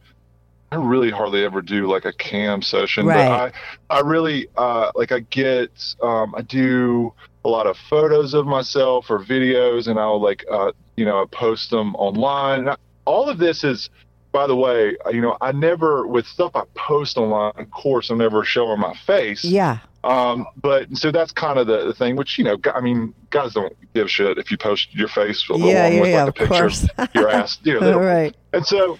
[0.72, 3.28] I really hardly ever do like a cam session, Right.
[3.28, 3.54] but
[3.92, 7.14] I I really uh like I get um I do
[7.46, 11.26] a lot of photos of myself or videos and I'll like uh you know I
[11.32, 12.62] post them online.
[12.62, 13.90] And I, all of this is
[14.32, 18.10] by the way, uh, you know, I never with stuff I post online, of course,
[18.10, 19.46] I'm never showing my face.
[19.46, 23.14] yeah Um, but so that's kind of the, the thing, which you know, I mean,
[23.30, 26.30] guys don't give shit if you post your face along Yeah, yeah, with yeah, like
[26.42, 26.70] a picture
[27.14, 27.60] your ass.
[27.64, 28.98] You know, they all don't- right and so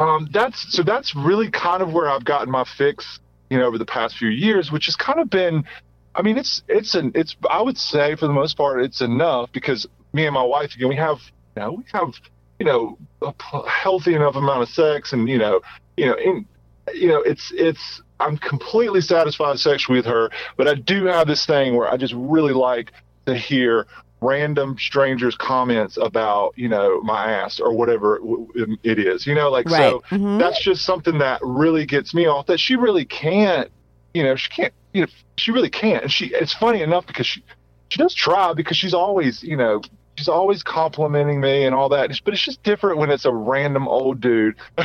[0.00, 3.20] um, that's so that's really kind of where I've gotten my fix,
[3.50, 5.64] you know, over the past few years, which has kind of been,
[6.14, 9.52] I mean, it's it's an it's I would say for the most part it's enough
[9.52, 11.18] because me and my wife again we have
[11.54, 12.14] you know we have
[12.58, 15.60] you know a healthy enough amount of sex and you know
[15.96, 16.46] you know in
[16.94, 21.44] you know it's it's I'm completely satisfied sexually with her, but I do have this
[21.44, 22.92] thing where I just really like
[23.26, 23.86] to hear
[24.22, 28.20] random strangers comments about you know my ass or whatever
[28.82, 29.94] it is you know like so Right.
[30.10, 30.38] Mhm.
[30.38, 33.70] that's just something that really gets me off that she really can't
[34.12, 35.06] you know she can't you know
[35.38, 37.42] she really can't and she it's funny enough because she
[37.88, 39.80] she does try because she's always you know
[40.20, 43.88] she's always complimenting me and all that but it's just different when it's a random
[43.88, 44.54] old dude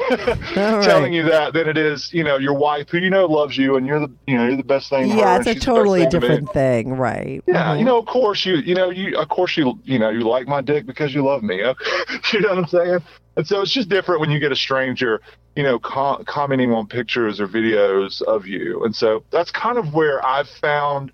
[0.53, 3.75] telling you that than it is you know your wife who you know loves you
[3.75, 5.77] and you're the you know you're the best thing Yeah, it's a she's the best
[5.77, 7.41] totally different thing, right?
[7.47, 7.79] Yeah, Mhm.
[7.79, 10.47] you know, of course you, you know, you, of course you, you know, you like
[10.47, 11.57] my dick because you love me.
[12.33, 12.99] you know what I'm saying?
[13.36, 15.19] And so it's just different when you get a stranger,
[15.55, 18.83] you know, com- commenting on pictures or videos of you.
[18.86, 21.11] And so that's kind of where I've found,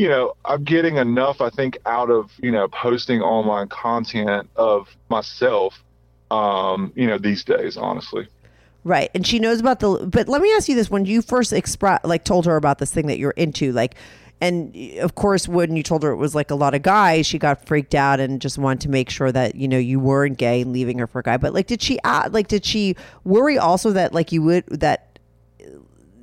[0.00, 4.88] you know, I'm getting enough, I think, out of, you know, posting online content of
[5.10, 5.84] myself,
[6.30, 8.26] um, you know, these days, honestly.
[8.82, 9.10] Right.
[9.14, 12.00] And she knows about the but let me ask you this when you first express
[12.02, 13.94] like told her about this thing that you're into like
[14.40, 17.38] and of course when you told her it was like a lot of guys she
[17.38, 20.62] got freaked out and just wanted to make sure that you know you weren't gay
[20.62, 21.98] and leaving her for a guy but like did she
[22.30, 25.09] like did she worry also that like you would that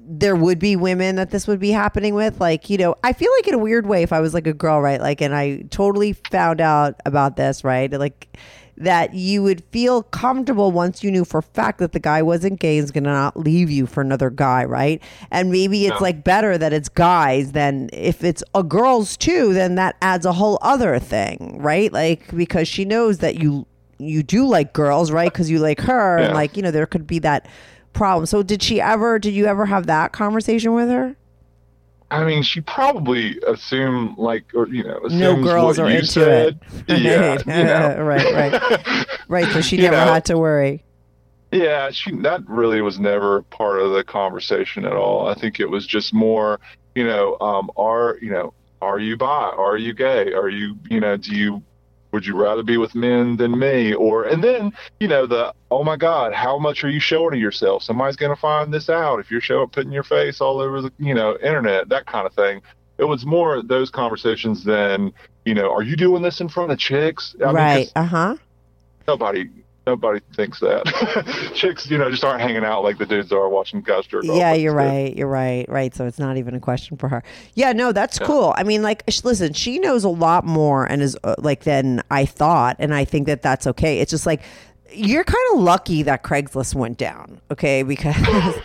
[0.10, 2.40] there would be women that this would be happening with.
[2.40, 4.54] Like you know i feel like in a weird way if i was like a
[4.54, 8.38] girl right like and i totally found out about this right like
[8.78, 12.60] that you would feel comfortable once you knew for a fact that the guy wasn't
[12.60, 15.02] gay is gonna not leave you for another guy right?
[15.32, 19.76] And maybe it's like better that it's guys than if it's a girls too then
[19.76, 21.92] that adds a whole other thing right?
[21.92, 23.66] Like because she knows that you
[23.98, 25.32] you do like girls right?
[25.32, 27.48] Because you like her and like you know there could be that
[27.94, 28.26] problem.
[28.26, 31.16] So did she ever did you ever have that conversation with her?
[32.10, 36.60] I mean, she probably assumed like, or you know, No girls are into said.
[36.88, 37.00] it.
[37.02, 37.46] Yeah, right.
[37.46, 37.96] you know.
[38.04, 39.06] right, right.
[39.28, 39.54] Right.
[39.54, 40.14] So she You never know.
[40.14, 40.84] had to worry.
[41.52, 45.28] Yeah, she that really was never part of the conversation at all.
[45.28, 46.60] I think it was just more,
[46.96, 49.26] you know, um, are you know, are you bi?
[49.58, 50.34] Are you gay?
[50.34, 51.64] Are you, you know, do you
[52.12, 53.94] would you rather be with men than me?
[53.94, 57.40] Or and then, you know, the oh my God, how much are you showing of
[57.40, 57.84] yourself?
[57.84, 61.14] Somebody's gonna find this out if you're showing putting your face all over the you
[61.14, 62.62] know, internet, that kind of thing.
[62.98, 65.14] It was more those conversations than,
[65.46, 67.36] you know, are you doing this in front of chicks?
[67.42, 67.92] I mean, right.
[67.96, 68.38] Uh huh.
[69.08, 69.50] nobody
[69.88, 70.86] nobody thinks that
[71.56, 74.38] chicks you know just aren't hanging out like the dudes are watching guys jerk off
[74.38, 75.16] Yeah, you're right.
[75.16, 75.68] You're right.
[75.68, 75.96] Right.
[75.96, 77.24] So it's not even a question for her.
[77.56, 78.54] Yeah, no, that's cool.
[78.58, 82.04] I mean, like, sh- listen, she knows a lot more and is uh, like than
[82.12, 84.00] I thought, and I think that that's okay.
[84.00, 84.42] It's just like
[84.92, 87.84] you're kind of lucky that Craigslist went down, okay?
[87.88, 88.56] Because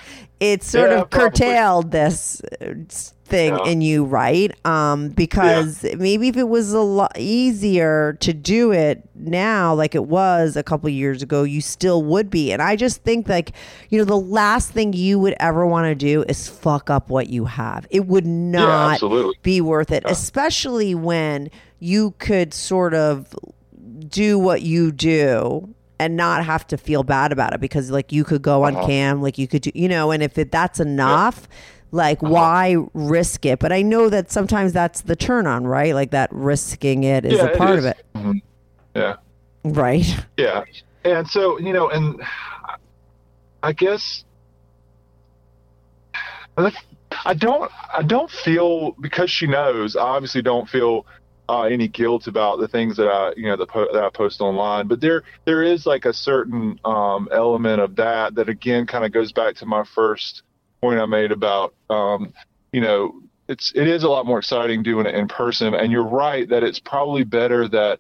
[0.42, 1.30] it sort Yeah, of probably.
[1.30, 2.74] curtailed this uh,
[3.24, 3.70] thing Yeah.
[3.70, 4.52] in you, right?
[4.66, 10.06] Um, because maybe if it was a lot easier to do it now, like it
[10.06, 12.52] was a couple years ago, you still would be.
[12.52, 13.52] And I just think, like,
[13.88, 17.28] you know, the last thing you would ever want to do is fuck up what
[17.28, 17.86] you have.
[17.90, 19.00] It would not
[19.42, 23.34] be worth it, especially when you could sort of
[24.08, 25.72] do what you do
[26.02, 28.78] and not have to feel bad about it because like you could go Uh-huh.
[28.80, 31.48] on cam like you could do you know and if it, that's enough
[31.92, 32.32] like Uh-huh.
[32.32, 36.28] why risk it but i know that sometimes that's the turn on right like that
[36.32, 37.90] risking it is Yeah, a part of is.
[37.92, 38.40] it Mhm.
[38.94, 39.14] yeah
[39.64, 40.64] right yeah
[41.04, 42.20] and so you know and
[43.62, 44.24] i guess
[47.24, 51.06] i don't i don't feel because she knows i obviously don't feel
[51.48, 54.40] uh, any guilt about the things that I, you know, the po- that I post
[54.40, 54.86] online.
[54.86, 59.12] But there, there is like a certain um, element of that that again kind of
[59.12, 60.42] goes back to my first
[60.80, 62.32] point I made about, um,
[62.72, 65.74] you know, it's it is a lot more exciting doing it in person.
[65.74, 67.98] And you're right that it's probably better that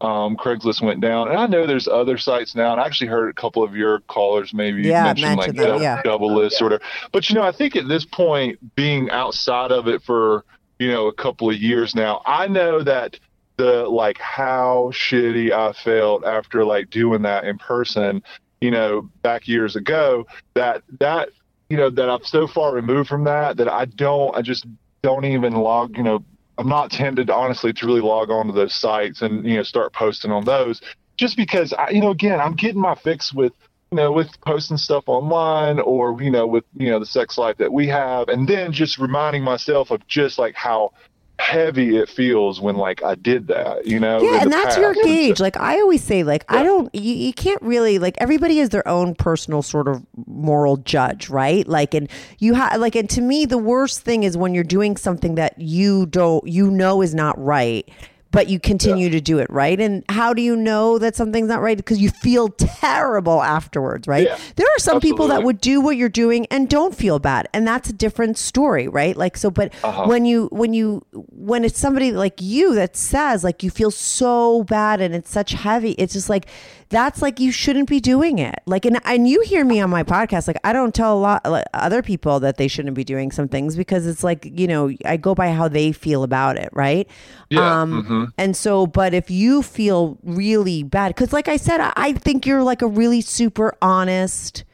[0.00, 1.28] um, Craigslist went down.
[1.28, 2.72] And I know there's other sites now.
[2.72, 5.78] And I actually heard a couple of your callers maybe Yeah, mention like mention them,
[5.78, 6.02] dou- yeah.
[6.02, 6.82] Doublelist sort of.
[7.12, 10.44] But you know, I think at this point, being outside of it for
[10.80, 13.20] you know a couple of years now, I know that
[13.58, 18.22] the like how shitty I felt after like doing that in person,
[18.62, 20.26] you know, back years ago.
[20.54, 21.28] That that
[21.68, 24.66] you know that I'm so far removed from that that I don't, I just
[25.02, 26.24] don't even log, you know.
[26.58, 29.92] I'm not tempted, honestly, to really log on to those sites and you know start
[29.92, 30.82] posting on those,
[31.16, 33.52] just because I, you know, again, I'm getting my fix with
[33.90, 37.56] you know, with posting stuff online or, you know, with, you know, the sex life
[37.56, 38.28] that we have.
[38.28, 40.92] And then just reminding myself of just like how
[41.40, 44.20] heavy it feels when like I did that, you know?
[44.22, 45.06] yeah and that's your past.
[45.06, 48.68] gauge like i always say like i don't you, you can't really like everybody has
[48.68, 53.22] their own personal sort of moral judge right like and you have like and to
[53.22, 57.14] me the worst thing is when you're doing something that you don't you know is
[57.14, 57.88] not right
[58.32, 59.80] but you continue to do it, right?
[59.80, 61.76] And how do you know that something's not right?
[61.76, 64.26] Because you feel terrible afterwards, right?
[64.26, 67.48] Yeah, there are some people that would do what you're doing and don't feel bad,
[67.52, 69.16] and that's a different story, right?
[69.16, 70.06] Like so, but Uh-huh.
[70.06, 74.62] when you when you when it's somebody like you that says like you feel so
[74.64, 76.46] bad and it's such heavy, it's just like
[76.88, 78.60] that's like you shouldn't be doing it.
[78.66, 81.44] Like and and you hear me on my podcast, like I don't tell a lot
[81.48, 84.90] like, other people that they shouldn't be doing some things because it's like you know
[85.04, 87.08] I go by how they feel about it, right?
[87.48, 88.32] Yeah, Um, mhm.
[88.38, 92.46] and so, but if you feel really bad, because like I said, I, I think
[92.46, 94.64] you're like a really super honest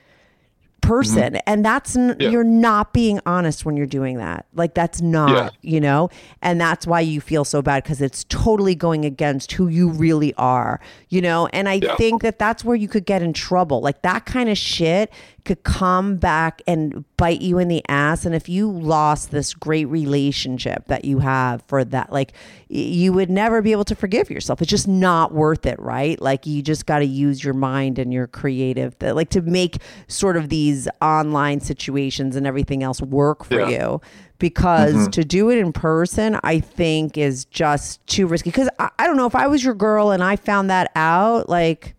[0.83, 2.21] person, and that's n- Mm-hmm.
[2.23, 2.29] Yeah.
[2.31, 4.47] you're not being honest when you're doing that.
[4.55, 5.51] Like that's not, Yeah.
[5.63, 6.11] you know,
[6.43, 10.33] and that's why you feel so bad because it's totally going against who you really
[10.35, 10.79] are,
[11.09, 11.49] you know.
[11.53, 11.97] And I Yeah.
[11.97, 13.81] think that that's where you could get in trouble.
[13.81, 15.11] Like that kind of shit
[15.47, 18.27] could come back and bite you in the ass.
[18.27, 22.33] And if you lost this great relationship that you have for that, like
[22.69, 24.61] you would never be able to forgive yourself.
[24.61, 26.21] It's just not worth it, right?
[26.21, 29.79] Like you just got to use your mind and your creative, like to make
[30.09, 33.69] sort of these online situations and everything else work for Yeah.
[33.69, 34.01] you.
[34.39, 35.11] Because mm-hmm.
[35.13, 38.51] to do it in person, I think is just too risky.
[38.51, 41.49] Because I, I don't know if I was your girl and I found that out,
[41.49, 41.96] like.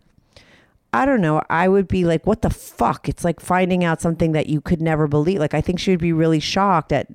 [0.97, 1.41] I don't know.
[1.49, 3.07] I would be like, what the fuck?
[3.07, 5.39] It's like finding out something that you could never believe.
[5.39, 7.07] Like, I think she would be really shocked at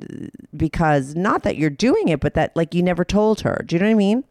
[0.57, 3.65] because not that you're doing it, but that like you never told her.
[3.67, 4.25] Do you know what I mean?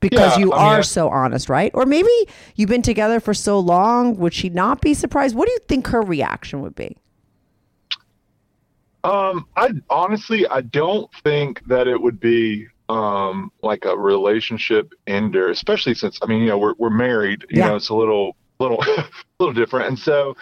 [0.00, 1.70] Because Yeah, you I mean, are I- so honest, right?
[1.74, 2.08] Or maybe
[2.54, 4.16] you've been together for so long.
[4.18, 5.34] Would she not be surprised?
[5.34, 6.96] What do you think her reaction would be?
[9.04, 15.50] Um, I honestly, I don't think that it would be um like a relationship ender,
[15.50, 17.44] especially since I mean, you know, we're we're married.
[17.50, 17.68] You Yeah.
[17.68, 18.82] know, it's a little little
[19.40, 20.36] little different, and so.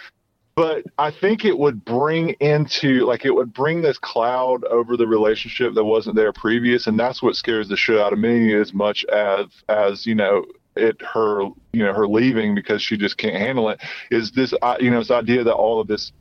[0.53, 5.07] But I think it would bring into like it would bring this cloud over the
[5.07, 8.73] relationship that wasn't there previous, and that's what scares the shit out of me as
[8.73, 10.43] much as as you know
[10.75, 13.79] it her you know her leaving because she just can't handle it
[14.11, 16.11] is this uh, you know this idea that all of this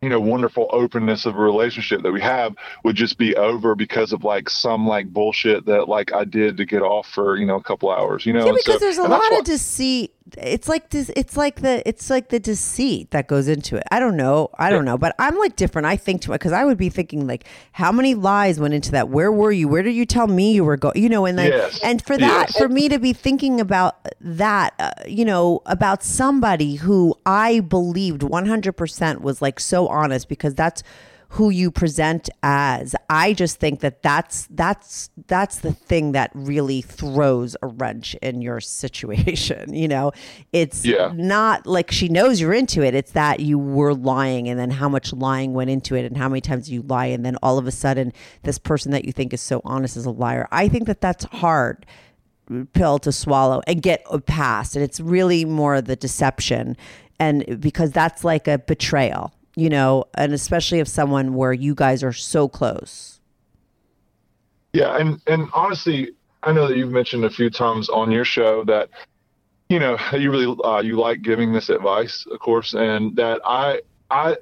[0.00, 4.12] you know wonderful openness of a relationship that we have would just be over because
[4.14, 7.56] of like some like bullshit that like I did to get off for you know
[7.56, 10.13] a couple hours you know Yeah, because so- there's a lot why- of deceit.
[10.38, 11.10] It's like this.
[11.16, 11.86] It's like the.
[11.86, 13.82] It's like the deceit that goes into it.
[13.90, 14.48] I don't know.
[14.58, 14.96] I don't know.
[14.96, 15.84] But I'm like different.
[15.84, 18.90] I think to it because I would be thinking like, how many lies went into
[18.92, 19.10] that?
[19.10, 19.68] Where were you?
[19.68, 20.96] Where did you tell me you were going?
[20.96, 21.78] You know, and then Yes.
[21.84, 22.56] and for that, Yes.
[22.58, 28.22] for me to be thinking about that, uh, you know, about somebody who I believed
[28.22, 30.82] 100 percent was like so honest because that's
[31.34, 32.94] who you present as.
[33.10, 38.40] I just think that that's that's that's the thing that really throws a wrench in
[38.40, 39.74] your situation.
[39.84, 40.12] You know,
[40.52, 41.12] it's Yeah.
[41.14, 42.94] not like she knows you're into it.
[42.94, 46.28] It's that you were lying, and then how much lying went into it, and how
[46.28, 48.12] many times you lie, and then all of a sudden,
[48.44, 50.46] this person that you think is so honest is a liar.
[50.52, 51.84] I think that that's hard
[52.48, 54.76] mm, pill to swallow and get past.
[54.76, 56.76] And it's really more the deception.
[57.18, 62.02] And because that's like a betrayal, you know, and especially if someone where you guys
[62.02, 63.20] are so close.
[64.72, 66.10] Yeah, and and honestly,
[66.42, 68.88] I know that you've mentioned a few times on your show that
[69.68, 73.80] you know you really uh, you like giving this advice, of course, and that I
[74.10, 74.36] I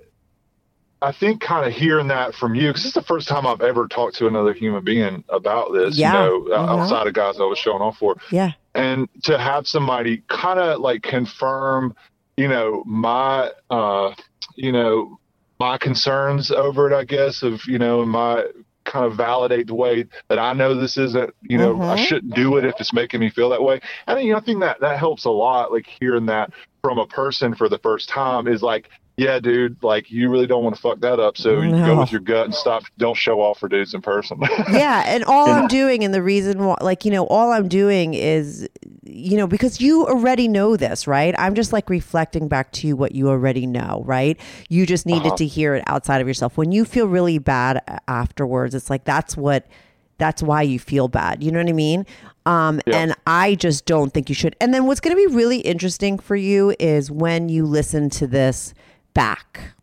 [1.03, 3.89] I think kind of hearing that from you because it's the first time I've ever
[3.89, 5.99] talked to another human being about this.
[5.99, 6.13] Yeah.
[6.13, 6.69] You know, Mhm.
[6.81, 8.53] outside of guys I was showing off for, Yeah.
[8.75, 11.95] and to have somebody kind of like confirm,
[12.37, 14.15] you know, my uh,
[14.57, 15.19] you know
[15.61, 18.45] my concerns over it, I guess, of you know my
[18.85, 21.97] kind of validate the way that I know this isn't, you know, I Mhm.
[21.97, 23.81] shouldn't do it if it's making me feel that way.
[24.07, 25.73] And you know, I think that that helps a lot.
[25.73, 26.51] Like hearing that
[26.83, 28.89] from a person for the first time is like,
[29.23, 31.37] yeah, dude, like you really don't want to fuck that up.
[31.37, 31.87] So you No.
[31.87, 32.83] go with your gut and stop.
[32.99, 34.39] Don't show off for dudes in person.
[34.73, 35.55] yeah and all Yeah.
[35.61, 38.68] i'm doing and the reason why like you know all i'm doing is
[39.05, 42.97] you know because you already know this right i'm just like reflecting back to you
[42.97, 45.37] what you already know right you just needed Uh-huh.
[45.37, 49.37] to hear it outside of yourself when you feel really bad afterwards it's like that's
[49.37, 49.66] what
[50.18, 52.07] that's why you feel bad you know what i mean
[52.47, 52.99] um, Yeah.
[52.99, 56.18] and i just don't think you should and then what's going to be really interesting
[56.18, 58.75] for you is when you listen to this
[59.15, 59.75] back.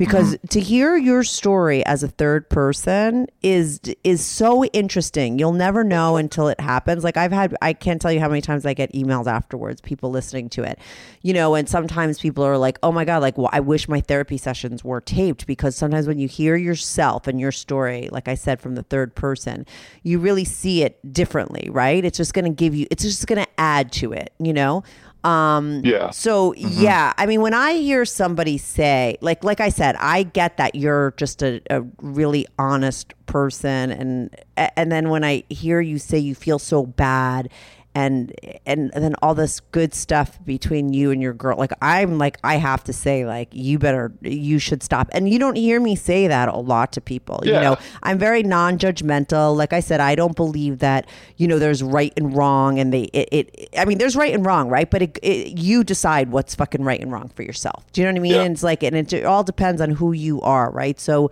[0.00, 0.46] Because mm-hmm.
[0.46, 5.38] to hear your story as a third person is is so interesting.
[5.38, 7.04] You'll never know until it happens.
[7.04, 10.10] Like i've had i can't tell you how many times i get emails afterwards people
[10.10, 10.78] listening to it.
[11.20, 14.00] You know and sometimes people are like oh my god like well, i wish my
[14.00, 15.46] therapy sessions were taped.
[15.46, 19.14] Because sometimes when you hear yourself and your story like i said from the third
[19.14, 19.66] person
[20.02, 22.06] you really see it differently right?
[22.06, 24.82] It's just going to give you it's just going to add to it you know
[25.24, 26.10] Um, Yeah.
[26.10, 30.56] So yeah, I mean, when I hear somebody say, like, like I said, I get
[30.56, 35.98] that you're just a, a really honest person, and and then when I hear you
[35.98, 37.50] say you feel so bad,
[37.94, 38.32] and
[38.66, 42.56] and then all this good stuff between you and your girl, like I'm like I
[42.56, 46.28] have to say, like you better, you should stop, and you don't hear me say
[46.28, 47.76] that a lot to people, you know.
[48.02, 49.56] I'm very non-judgmental.
[49.56, 53.02] Like I said, I don't believe that you know there's right and wrong, and they
[53.12, 53.28] it.
[53.32, 54.88] it I mean, there's right and wrong, right?
[54.88, 57.90] But it, it, you decide what's fucking right and wrong for yourself.
[57.92, 58.34] Do you know what I mean?
[58.34, 58.42] Yeah.
[58.42, 60.98] And it's like, and it all depends on who you are, right?
[61.00, 61.30] So.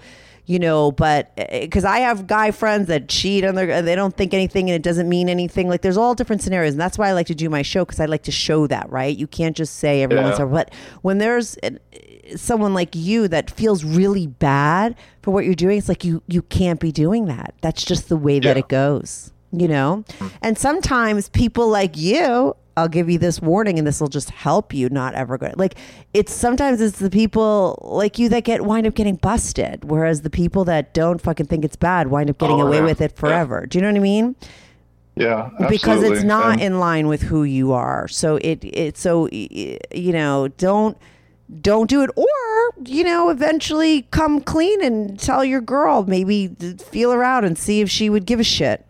[0.49, 4.17] You know, but eh, eh, because I have guy friends that cheat and they don't
[4.17, 5.69] think anything and it doesn't mean anything.
[5.69, 8.01] Like there's all different scenarios, and that's why I like to do my show because
[8.01, 9.15] I like to show that, right?
[9.15, 10.47] You can't just say everyone's, Yeah.
[10.47, 10.73] but
[11.03, 11.71] when there's eh,
[12.37, 16.41] someone like you that feels really bad for what you're doing, it's like you you
[16.43, 17.53] can't be doing that.
[17.61, 20.03] That's just the way that it goes, you know.
[20.41, 24.73] And sometimes people like you, I'll give you this warning, and this will just help
[24.73, 25.53] you not ever go.
[25.57, 25.75] Like
[26.15, 30.31] it's sometimes it's the people like you that get wind up getting busted, whereas the
[30.31, 32.85] people that don't fucking think it's bad wind up getting Oh, away yeah.
[32.85, 33.21] with it Yeah.
[33.21, 33.67] forever.
[33.67, 34.37] Do you know what I mean?
[35.17, 38.07] Yeah, because it's not And- in line with who you are.
[38.07, 40.97] So it it so you know don't
[41.61, 42.27] don't do it or
[42.85, 47.81] you know eventually come clean and tell your girl maybe feel her out and see
[47.81, 48.85] if she would give a shit.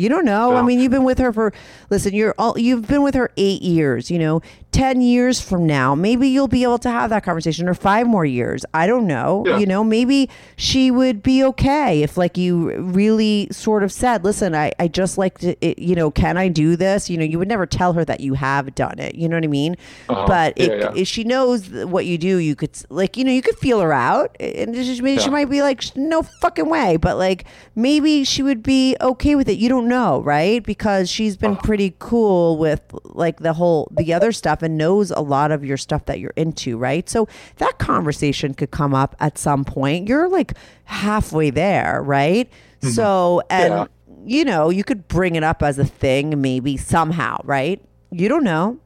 [0.00, 0.56] You don't know.
[0.56, 1.52] I mean, you've been with her for
[1.90, 2.14] listen.
[2.14, 4.10] You're all you've been with her eight years.
[4.10, 4.40] You know,
[4.72, 8.24] ten years from now, maybe you'll be able to have that conversation, or five more
[8.24, 8.64] years.
[8.72, 9.44] I don't know.
[9.46, 9.58] Yeah.
[9.58, 14.54] You know, maybe she would be okay if, like, you really sort of said, "Listen,
[14.54, 17.38] I, I just like to, it, you know, can I do this?" You know, you
[17.38, 19.14] would never tell her that you have done it.
[19.14, 19.76] You know what I mean?
[20.08, 20.26] Uh-huh.
[20.26, 20.92] But Yeah, it, yeah.
[20.96, 23.92] if she knows what you do, you could, like, you know, you could feel her
[23.92, 27.44] out, and she, she might be like, "No fucking way," but like,
[27.74, 29.58] maybe she would be okay with it.
[29.58, 30.62] You don't know, right?
[30.64, 31.60] Because she's been Uh-huh.
[31.64, 35.76] pretty cool with like the whole the other stuff and knows a lot of your
[35.76, 37.08] stuff that you're into, right?
[37.08, 40.08] So that conversation could come up at some point.
[40.08, 40.54] You're like
[40.84, 42.48] halfway there, right?
[42.82, 42.88] Mm-hmm.
[42.90, 43.86] So and Yeah.
[44.24, 47.82] you know, you could bring it up as a thing maybe somehow, right?
[48.10, 48.78] You don't know.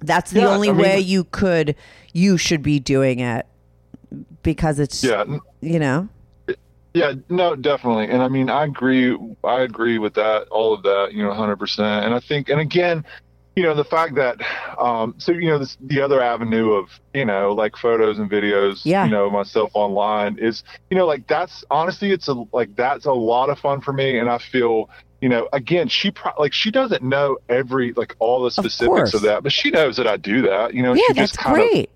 [0.00, 1.74] That's the Yeah, only I mean- way you could
[2.12, 3.46] you should be doing it
[4.42, 5.24] because it's Yeah,
[5.60, 6.08] you know.
[6.94, 8.08] yeah, no, definitely.
[8.08, 9.16] And I mean, I agree.
[9.44, 12.04] I agree with that, all of that, you know, 100%.
[12.04, 13.04] And I think, and again,
[13.56, 14.36] you know, the fact that,
[14.78, 18.82] um, so, you know, this, the other avenue of, you know, like photos and videos,
[18.84, 19.06] Yeah.
[19.06, 23.12] you know, myself online is, you know, like that's honestly, it's a, like, that's a
[23.12, 24.18] lot of fun for me.
[24.18, 24.90] And I feel,
[25.22, 29.14] you know, again, she pro- like she doesn't know every like all the specifics course.
[29.14, 30.74] of, that, but she knows that I do that.
[30.74, 31.90] You know, Yeah, she that's just kind of great.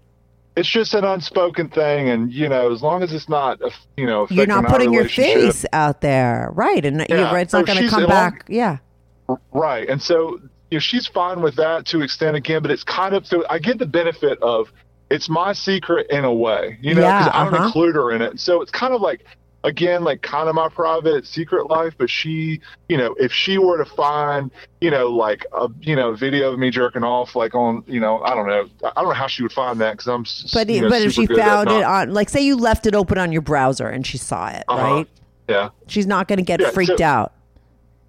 [0.56, 3.60] it's just an unspoken thing and you know as long as it's not
[3.98, 6.82] you know You're not putting your face out there, right?
[6.86, 8.46] And Yeah, right, it's not so going to come back.
[8.48, 8.78] Yeah.
[9.52, 10.40] right and so
[10.70, 13.58] you know she's fine with that to extent again but it's kind of so i
[13.58, 14.72] get the benefit of
[15.10, 17.66] it's my secret in a way you know Yeah, because i don't uh-huh.
[17.66, 19.24] include her in it so it's kind of like
[19.62, 23.76] again like kind of my private secret life but she you know if she were
[23.76, 24.50] to find
[24.80, 28.22] you know like a you know video of me jerking off like on you know
[28.22, 30.80] i don't know i don't know how she would find that because i'm But you
[30.80, 32.86] know, but if she super good at found it not- on like say you left
[32.86, 34.82] it open on your browser and she saw it, Uh-huh.
[34.94, 35.08] right?
[35.46, 37.32] yeah She's not going to get Yeah, freaked so- out.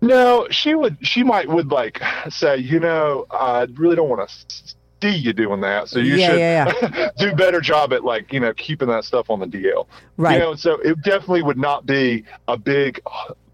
[0.02, 0.98] No, she would.
[1.02, 4.36] She might would like say, you know, I really don't want to
[5.02, 5.90] see you doing that.
[5.90, 9.30] So you Yeah, should yeah, do better job at like you know keeping that stuff
[9.30, 9.88] on the DL.
[10.18, 10.34] Right.
[10.34, 13.00] You know, so it definitely would not be a big,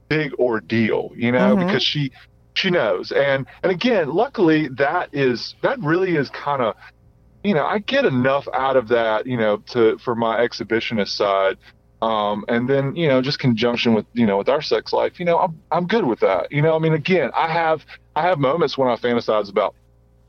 [0.08, 1.12] big ordeal.
[1.16, 1.66] You know, Mhm.
[1.66, 2.12] because she
[2.54, 6.76] she knows, and and again, luckily that is that really is kind of.
[7.44, 11.58] You know, I get enough out of that, you know, to for my exhibitionist side
[12.02, 15.26] um, and then you know just conjunction with you know with our sex life you
[15.26, 17.86] know i'm i'm good with that you know i mean again i have
[18.16, 19.74] i have moments when i fantasize about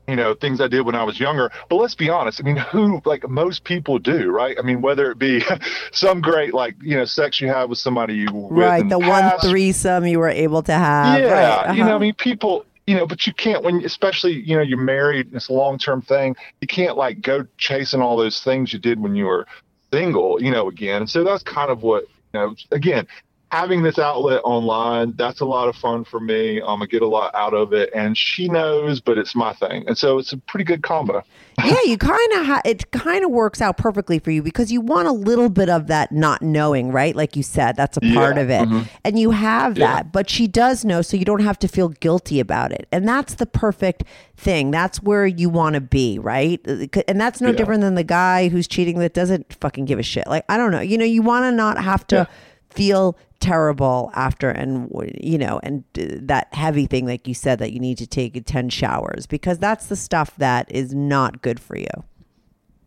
[0.07, 2.57] you know things i did when i was younger but let's be honest i mean
[2.57, 5.43] who like most people do right i mean whether it be
[5.91, 9.47] some great like you know sex you have with somebody you Right, the one past,
[9.47, 11.19] threesome you were able to have.
[11.19, 11.95] yeah, right, you know, uh-huh.
[11.95, 15.33] I mean, people, you know, but you can't when, especially, you know, you're married.
[15.33, 16.35] It's a long term thing.
[16.61, 19.45] You can't like go chasing all those things you did when you were
[19.91, 21.01] single, you know, again.
[21.01, 23.07] And So that's kind of what, you know, again,
[23.51, 26.61] having this outlet online, that's a lot of fun for me.
[26.61, 29.83] Um, I get a lot out of it, and she knows, but it's my thing,
[29.87, 31.23] and so it's a pretty good combo.
[31.65, 34.79] yeah, you kind of ha- it kind of works out perfectly for you because you
[34.79, 37.15] want a little bit of that not knowing, right?
[37.15, 38.87] Like you said, that's a part Yeah, of it, mhm.
[39.03, 39.87] and you have Yeah.
[39.95, 40.11] that.
[40.11, 43.33] But she does know, so you don't have to feel guilty about it, and that's
[43.35, 44.03] the perfect
[44.37, 44.71] thing.
[44.71, 46.61] That's where you want to be, right?
[47.07, 47.55] And that's no Yeah.
[47.55, 50.27] different than the guy who's cheating that doesn't fucking give a shit.
[50.27, 52.27] Like I don't know, you know, you want to not have to.
[52.69, 54.91] Feel terrible after and
[55.21, 58.67] you know and that heavy thing like you said that you need to take 10
[58.67, 61.87] showers because that's the stuff that is not good for you.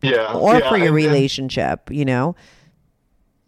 [0.03, 2.35] Yeah or yeah, for your relationship you know?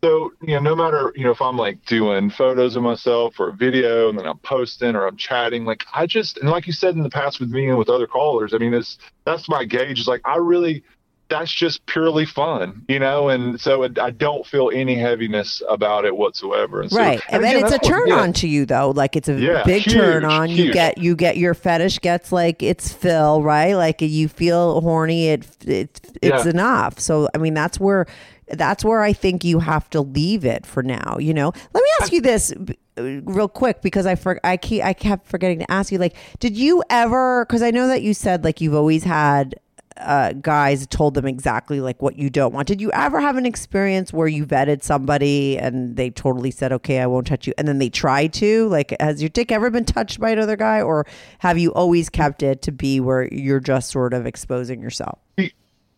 [0.06, 3.50] So, you know, no matter, you know, if I'm like doing photos of myself or
[3.50, 6.74] a video and then I'm posting or I'm chatting, like I just, and like you
[6.74, 9.66] said in the past with me and with other callers, I mean, it's, that's my
[9.66, 10.00] gauge.
[10.00, 10.84] Is like, I really,
[11.28, 13.30] that's just purely fun, you know?
[13.30, 16.82] And so it, I don't feel any heaviness about it whatsoever.
[16.82, 18.20] And so, right and, then again, it's a what- turn yeah.
[18.20, 20.74] on to you though like it's a Yeah, big huge, turn on you huge.
[20.74, 25.48] get you get your fetish gets like it's fill right like you feel horny it,
[25.68, 26.50] it it's Yeah.
[26.52, 28.06] enough so i mean that's where
[28.50, 31.90] that's where i think you have to leave it for now you know let me
[32.02, 32.54] ask you this
[32.98, 36.56] real quick because i for, i keep i kept forgetting to ask you like did
[36.56, 39.56] you ever because i know that you said like you've always had
[39.98, 42.68] uh, guys told them exactly like what you don't want.
[42.68, 47.00] Did you ever have an experience where you vetted somebody and they totally said, "Okay,
[47.00, 48.68] I won't touch you," and then they tried to?
[48.68, 51.06] Like, has your dick ever been touched by another guy, or
[51.40, 55.20] have you always kept it to be where you're just sort of exposing yourself?
[55.38, 55.54] the,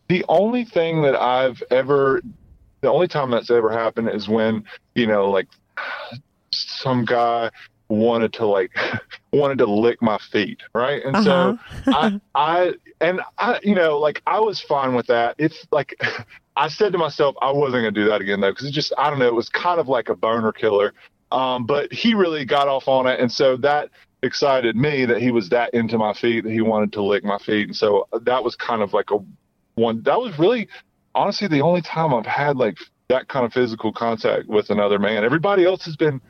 [0.08, 2.22] the only thing that I've ever,
[2.80, 5.48] the only time that's ever happened is when, you know, like
[6.50, 7.50] some guy
[7.88, 8.72] wanted to like,
[9.32, 10.60] wanted to lick my feet.
[10.74, 11.02] Right.
[11.04, 15.36] And so I, I, and I, you know, like I was fine with that.
[15.38, 16.00] It's like,
[16.56, 18.52] I said to myself, I wasn't going to do that again though.
[18.52, 20.92] Cause it just, I don't know, it was kind of like a boner killer.
[21.30, 23.20] Um, but he really got off on it.
[23.20, 23.90] And so that,
[24.24, 27.38] excited me that he was that into my feet that he wanted to lick my
[27.38, 29.18] feet and so that was kind of like a
[29.76, 30.66] one that was really
[31.14, 32.76] honestly the only time I've had like
[33.08, 35.24] that kind of physical contact with another man.
[35.24, 36.20] Everybody else has been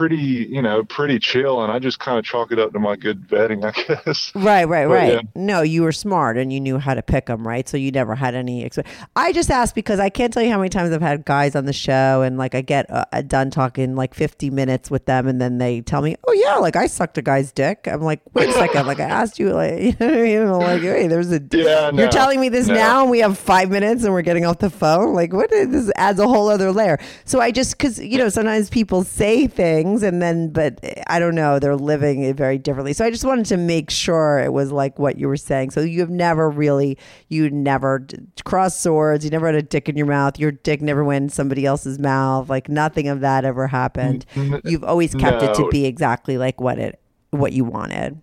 [0.00, 2.96] pretty, you know, pretty chill and I just kind of chalk it up to my
[2.96, 4.32] good vetting, I guess.
[4.34, 5.12] Right, right, But, right.
[5.12, 5.20] yeah.
[5.34, 7.68] No, you were smart and you knew how to pick them, right?
[7.68, 8.64] So you never had any.
[8.66, 11.54] Exp- I just asked because I can't tell you how many times I've had guys
[11.54, 15.28] on the show and like I get uh, done talking like 50 minutes with them
[15.28, 17.86] and then they tell me, oh yeah, like I sucked a guy's dick.
[17.86, 20.50] I'm like, wait a second, like I asked you, like, you know I mean?
[20.50, 21.42] Like, hey, there's a.
[21.52, 22.74] Yeah, You're telling me this no.
[22.74, 25.12] now and we have five minutes and we're getting off the phone?
[25.12, 26.98] Like, what is this adds a whole other layer.
[27.26, 31.34] So I just, because, you know, sometimes people say things and then, but I don't
[31.34, 32.92] know, they're living it very differently.
[32.92, 35.70] So I just wanted to make sure it was like what you were saying.
[35.70, 36.96] So you've never really,
[37.28, 38.06] you never
[38.44, 41.28] crossed swords, you never had a dick in your mouth, your dick never went in
[41.28, 44.24] somebody else's mouth, like nothing of that ever happened.
[44.64, 48.20] You've always kept it to be exactly like what it, what you wanted.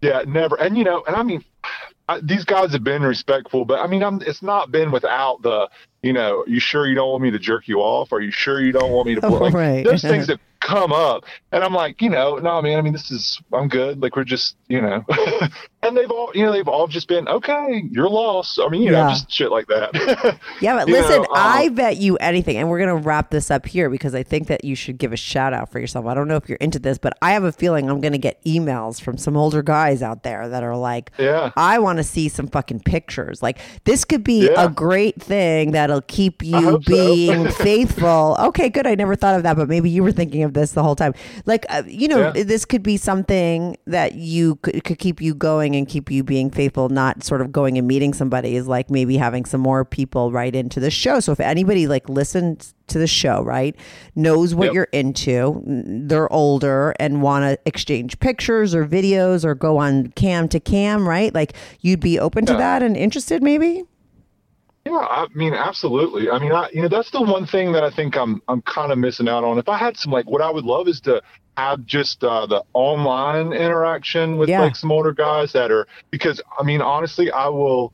[0.00, 0.56] Yeah, never.
[0.56, 1.42] And you know, and I mean,
[2.08, 5.70] I, these guys have been respectful, but I mean, I'm, it's not been without the,
[6.02, 8.12] you know, you sure you don't want me to jerk you off?
[8.12, 9.20] Are you sure you don't want me to?
[9.26, 9.38] Blow?
[9.38, 9.84] Like, Right.
[9.84, 12.78] Those things that come up, and I'm like, you know, no, man.
[12.78, 14.02] I mean, this is, I'm good.
[14.02, 15.04] Like we're just, you know,
[15.86, 17.84] and they've all, you know, they've all just been okay.
[17.90, 18.58] You're lost.
[18.62, 19.04] I mean, you Yeah.
[19.04, 20.38] know, just shit like that.
[20.60, 23.66] Yeah, but listen, know, um, I bet you anything, and we're gonna wrap this up
[23.66, 26.06] here because I think that you should give a shout out for yourself.
[26.06, 28.42] I don't know if you're into this, but I have a feeling I'm gonna get
[28.44, 31.50] emails from some older guys out there that are like, Yeah.
[31.56, 33.42] I want to see some fucking pictures.
[33.42, 34.64] Like this could be Yeah.
[34.64, 36.92] a great thing that'll keep you hope so.
[36.92, 38.36] being faithful.
[38.38, 38.86] Okay, good.
[38.86, 41.14] I never thought of that, but maybe you were thinking of this the whole time.
[41.46, 42.44] Like, uh, you know, Yeah.
[42.44, 46.50] this could be something that you could, could keep you going and keep you being
[46.50, 50.32] faithful, not sort of going and meeting somebody is like maybe having some more people
[50.32, 51.20] write into the show.
[51.20, 53.74] So if anybody like listens to the show, right,
[54.14, 54.74] knows what Yep.
[54.74, 60.48] you're into, they're older and want to exchange pictures or videos or go on cam
[60.48, 61.34] to cam, right?
[61.34, 63.84] Like you'd be open to that and interested maybe?
[64.86, 66.30] Yeah, I mean, absolutely.
[66.30, 68.92] I mean, I, you know, that's the one thing that I think I'm I'm kind
[68.92, 69.58] of missing out on.
[69.58, 71.22] If I had some like, what I would love is to
[71.56, 74.60] have just uh, the online interaction with Yeah.
[74.62, 77.92] like some older guys that are because I mean, honestly, I will.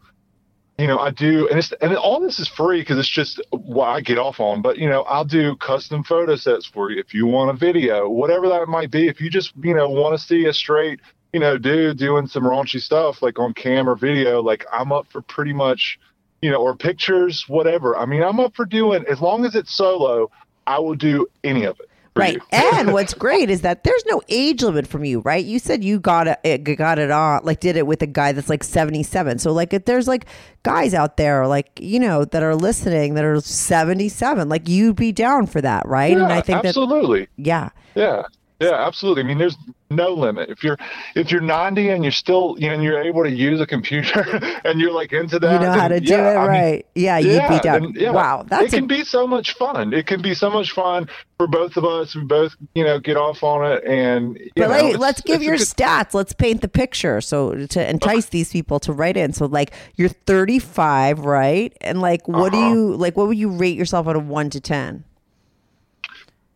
[0.78, 3.88] You know, I do, and it's and all this is free because it's just what
[3.88, 4.62] I get off on.
[4.62, 8.08] But you know, I'll do custom photo sets for you if you want a video,
[8.08, 9.06] whatever that might be.
[9.06, 11.00] If you just you know want to see a straight
[11.34, 15.06] you know dude doing some raunchy stuff like on cam or video, like I'm up
[15.12, 15.98] for pretty much
[16.40, 17.94] you know, or pictures, whatever.
[17.96, 20.30] I mean, I'm up for doing as long as it's solo.
[20.66, 21.89] I will do any of it.
[22.20, 22.34] Right.
[22.34, 22.40] you.
[22.52, 25.44] and what's great is that there's no age limit from you, right?
[25.44, 28.48] You said you got it, got it on, like did it with a guy that's
[28.48, 29.38] like 77.
[29.38, 30.26] So like if there's like
[30.62, 35.12] guys out there like, you know, that are listening that are 77, like you'd be
[35.12, 36.16] down for that, right?
[36.16, 37.28] Yeah, and I think that absolutely.
[37.36, 37.70] yeah.
[37.94, 38.22] Yeah.
[38.60, 39.22] Yeah, absolutely.
[39.22, 39.56] I mean, there's
[39.88, 40.50] no limit.
[40.50, 40.76] If you're
[41.14, 44.20] if you're 90 and you're still you know and you're able to use a computer
[44.64, 46.86] and you're like into that, You know how to do yeah, it, I mean, right?
[46.94, 47.82] yeah, you'd be down.
[47.82, 49.94] then, yeah, wow, that's it can be so much fun.
[49.94, 51.08] It can be so much fun
[51.38, 52.14] for both of us.
[52.14, 54.36] We both you know get off on it and.
[54.38, 56.12] You But know, like, let's give your good- stats.
[56.12, 57.22] Let's paint the picture.
[57.22, 59.32] So to entice these people to write in.
[59.32, 61.74] So like you're 35, right?
[61.80, 62.68] And like, what do Uh-huh.
[62.74, 63.16] you like?
[63.16, 65.04] What would you rate yourself out of one to ten?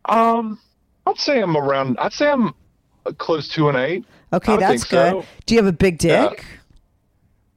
[0.06, 0.58] Um,
[1.06, 1.98] I'd say I'm around.
[1.98, 2.54] I'd say I'm
[3.18, 4.04] close to an eight.
[4.32, 5.12] Okay, that's good.
[5.12, 5.24] so.
[5.46, 6.28] Do you have a big Yeah.
[6.30, 6.44] dick?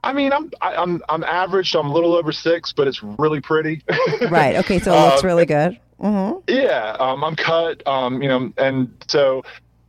[0.04, 1.72] I mean, I'm I, I'm I'm average.
[1.72, 3.82] So I'm a little over six, but it's really pretty.
[4.30, 4.56] Right.
[4.58, 5.80] Okay, so it looks Um, really good.
[6.00, 7.86] hmm Yeah, um, I'm cut.
[7.88, 9.44] Um, you know, and so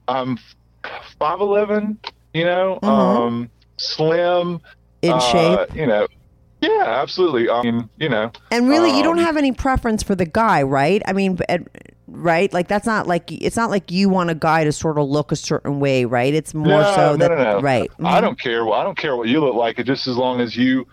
[0.09, 0.39] I'm
[1.19, 1.99] five eleven.
[2.35, 4.61] You know, um, slim.
[5.03, 5.75] In uh, shape.
[5.77, 6.09] You know.
[6.61, 7.49] Yeah, absolutely.
[7.51, 8.33] I mean, you know.
[8.51, 11.03] And really, you don't um, have any preference for the guy, right?
[11.07, 11.63] I mean, but-
[12.09, 12.53] right?
[12.53, 15.31] Like that's not like it's not like you want a guy to sort of look
[15.33, 16.33] a certain way, right?
[16.35, 17.91] It's more no, so no, that no, right.
[18.05, 18.23] I Mhm.
[18.23, 18.65] don't care.
[18.65, 19.77] Well, I don't care what you look like.
[19.85, 20.87] Just as long as you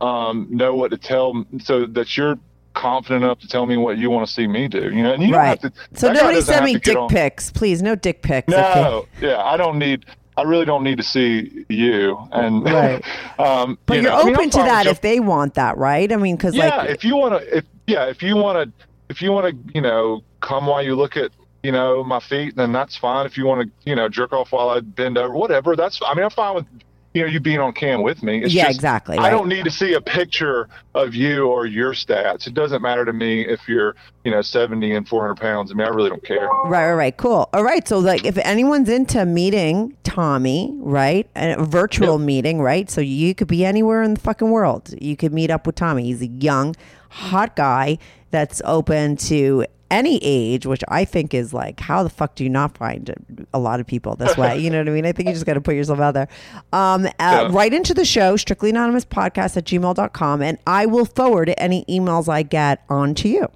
[0.00, 2.38] um, know what to tell, so that you're
[2.74, 4.90] confident enough to tell me what you want to see me do.
[4.90, 5.60] You know, and you Right.
[5.60, 5.98] don't have to.
[6.00, 7.82] So nobody send me dick pics, please.
[7.82, 8.52] No dick pics.
[8.52, 8.80] okay?
[8.82, 10.06] No, yeah, I don't need.
[10.36, 12.16] I really don't need to see you.
[12.32, 13.04] And Right.
[13.38, 16.10] um, But you you're know, I mean, open to that if they want that, right?
[16.10, 18.86] I mean, because yeah, like if you want to, if yeah, if you want to,
[19.10, 21.32] if you want to, you know, come while you look at,
[21.62, 23.26] you know, my feet, then that's fine.
[23.26, 26.00] If you want to, you know, jerk off while I bend over, whatever, that's.
[26.06, 26.64] I mean, I'm fine with,
[27.12, 28.42] you know, you being on cam with me.
[28.44, 31.92] It's Yeah, just, exactly, I don't need to see a picture of you or your
[31.92, 32.46] stats.
[32.46, 35.72] It doesn't matter to me if you're, you know, 70 and 400 pounds.
[35.72, 36.48] I mean, I really don't care.
[36.64, 37.16] Right, right, right.
[37.16, 37.50] Cool.
[37.52, 37.86] All right.
[37.86, 42.26] So, like, if anyone's into meeting Tommy, right, a virtual Yep.
[42.26, 42.88] meeting, right?
[42.88, 44.94] So you could be anywhere in the fucking world.
[45.00, 46.04] You could meet up with Tommy.
[46.04, 46.76] He's a young,
[47.10, 47.98] hot guy
[48.30, 52.50] that's open to any age, which I think is like, how the fuck do you
[52.50, 53.12] not find
[53.52, 54.56] a lot of people this way?
[54.56, 55.04] You know what I mean?
[55.04, 56.28] I think you just got to put yourself out there.
[56.72, 57.48] Um, uh, Yeah.
[57.50, 62.28] Write into the show, strictly anonymous podcast at gmail.com, and I will forward any emails
[62.28, 63.48] I get on to you.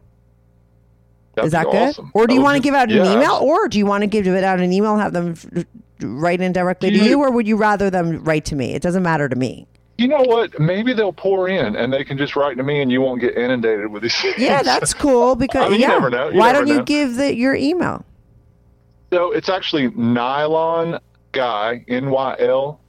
[1.36, 1.74] That'd Is that good?
[1.90, 2.10] awesome.
[2.14, 4.26] Or do you want to give out an email, or do you want to give
[4.26, 5.64] it out an email, have them f-
[6.00, 8.74] write in directly to You- you, or would you rather them write to me?
[8.74, 9.66] It doesn't matter to me.
[9.96, 10.58] You know what?
[10.58, 13.36] Maybe they'll pour in and they can just write to me, and you won't get
[13.36, 14.20] inundated with these.
[14.20, 14.38] things.
[14.38, 16.08] Yeah, that's cool because I mean, you yeah.
[16.08, 16.30] know.
[16.32, 18.04] Why don't you give the, your email?
[19.12, 20.98] So it's actually nylon
[21.30, 22.80] guy N Y L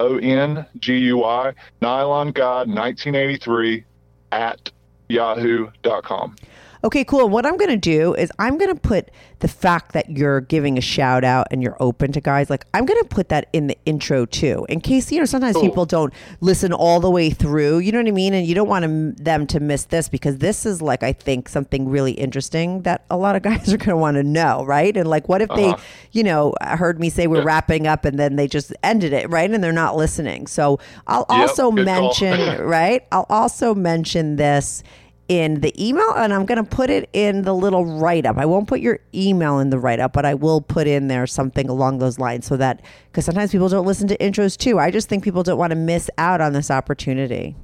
[0.00, 1.52] O N G U I
[1.82, 3.84] nylon guy 1983
[4.32, 4.70] at
[5.08, 6.36] yahoo.com.
[6.84, 7.28] Okay, cool.
[7.28, 9.10] What I'm going to do is I'm going to put
[9.40, 12.50] the fact that you're giving a shout out and you're open to guys.
[12.50, 15.54] Like I'm going to put that in the intro too, in case you know sometimes
[15.54, 15.62] Cool.
[15.62, 17.78] people don't listen all the way through.
[17.78, 18.32] You know what I mean?
[18.34, 21.48] And you don't want them them to miss this because this is like I think
[21.48, 24.96] something really interesting that a lot of guys are going to want to know, right?
[24.96, 25.82] And like, what if they, Uh-huh.
[26.12, 27.44] you know, heard me say we're Yeah.
[27.44, 29.50] wrapping up and then they just ended it, right?
[29.50, 30.46] And they're not listening.
[30.46, 33.04] So I'll Yep, also mention right?
[33.12, 34.82] I'll also mention this
[35.28, 38.38] in the email and I'm going to put it in the little write up.
[38.38, 41.26] I won't put your email in the write up, but I will put in there
[41.26, 44.78] something along those lines so that because sometimes people don't listen to intros too.
[44.78, 47.56] I just think people don't want to miss out on this opportunity.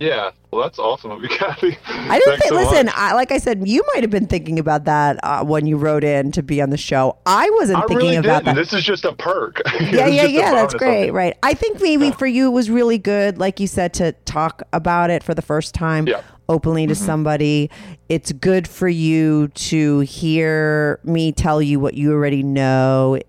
[0.00, 1.76] Yeah, well, that's awesome of you, Kathy.
[1.86, 2.88] I didn't think, so listen.
[2.94, 6.04] I, like I said, you might have been thinking about that uh, when you wrote
[6.04, 7.18] in to be on the show.
[7.26, 8.44] I wasn't I thinking really about didn't.
[8.44, 8.54] that.
[8.54, 9.60] This is just a perk.
[9.80, 10.52] yeah, yeah, yeah.
[10.52, 11.10] That's great.
[11.10, 11.36] Right.
[11.42, 15.10] I think maybe for you it was really good, like you said, to talk about
[15.10, 16.22] it for the first time Yeah.
[16.48, 17.04] Openly to mm-hmm.
[17.04, 17.70] somebody.
[18.08, 23.20] It's good for you to hear me tell you what you already know,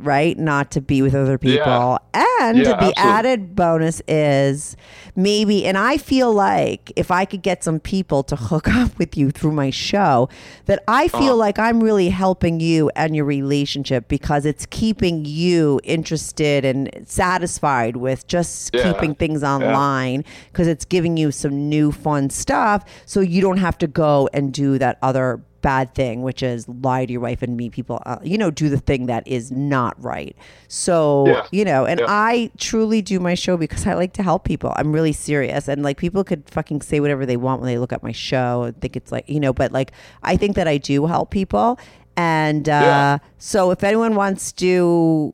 [0.00, 0.38] right?
[0.38, 1.98] Not to be with other people.
[2.14, 2.24] Yeah.
[2.40, 2.94] And Yeah, the absolutely.
[2.96, 4.76] added bonus is
[5.14, 9.16] maybe, and I feel like if I could get some people to hook up with
[9.16, 10.28] you through my show,
[10.66, 11.36] that I feel Uh-huh.
[11.36, 17.96] like I'm really helping you and your relationship because it's keeping you interested and satisfied
[17.96, 18.92] with just Yeah.
[18.92, 23.78] keeping things online because it's giving you some new fun stuff so you don't have
[23.78, 27.56] to go and do that other bad thing which is lie to your wife and
[27.56, 30.36] meet people uh, you know do the thing that is not right
[30.68, 31.46] so Yeah.
[31.52, 32.06] you know and Yeah.
[32.08, 35.82] i truly do my show because i like to help people i'm really serious and
[35.82, 38.80] like people could fucking say whatever they want when they look at my show and
[38.80, 41.78] think it's like you know but like i think that i do help people
[42.16, 43.18] and uh Yeah.
[43.38, 45.32] so if anyone wants to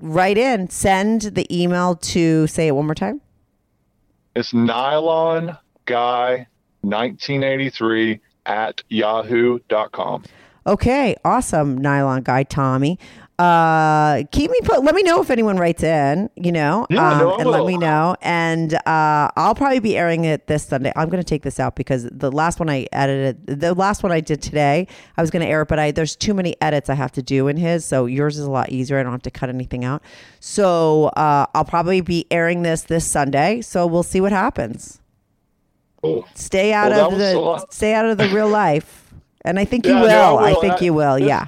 [0.00, 3.20] write in send the email to say it one more time
[4.36, 6.46] It's nylon guy
[6.82, 10.24] 1983 at yahoo.com.
[10.66, 12.98] Okay, awesome, nylon guy Tommy.
[13.38, 14.84] Uh, keep me put.
[14.84, 16.30] Let me know if anyone writes in.
[16.36, 18.16] You know, Yeah, um, no, and let me know.
[18.22, 20.92] And uh, I'll probably be airing it this Sunday.
[20.94, 24.12] I'm going to take this out because the last one I edited, the last one
[24.12, 26.88] I did today, I was going to air it, but I there's too many edits
[26.88, 27.84] I have to do in his.
[27.84, 28.98] So yours is a lot easier.
[28.98, 30.02] I don't have to cut anything out.
[30.38, 33.62] So uh, I'll probably be airing this this Sunday.
[33.62, 35.00] So we'll see what happens.
[36.04, 36.28] Cool.
[36.34, 39.10] Stay out Well, of that was a the stay out of the real life.
[39.44, 40.08] And I think you Yeah, will.
[40.08, 41.16] no, I I think I- you will.
[41.16, 41.46] this- Yeah.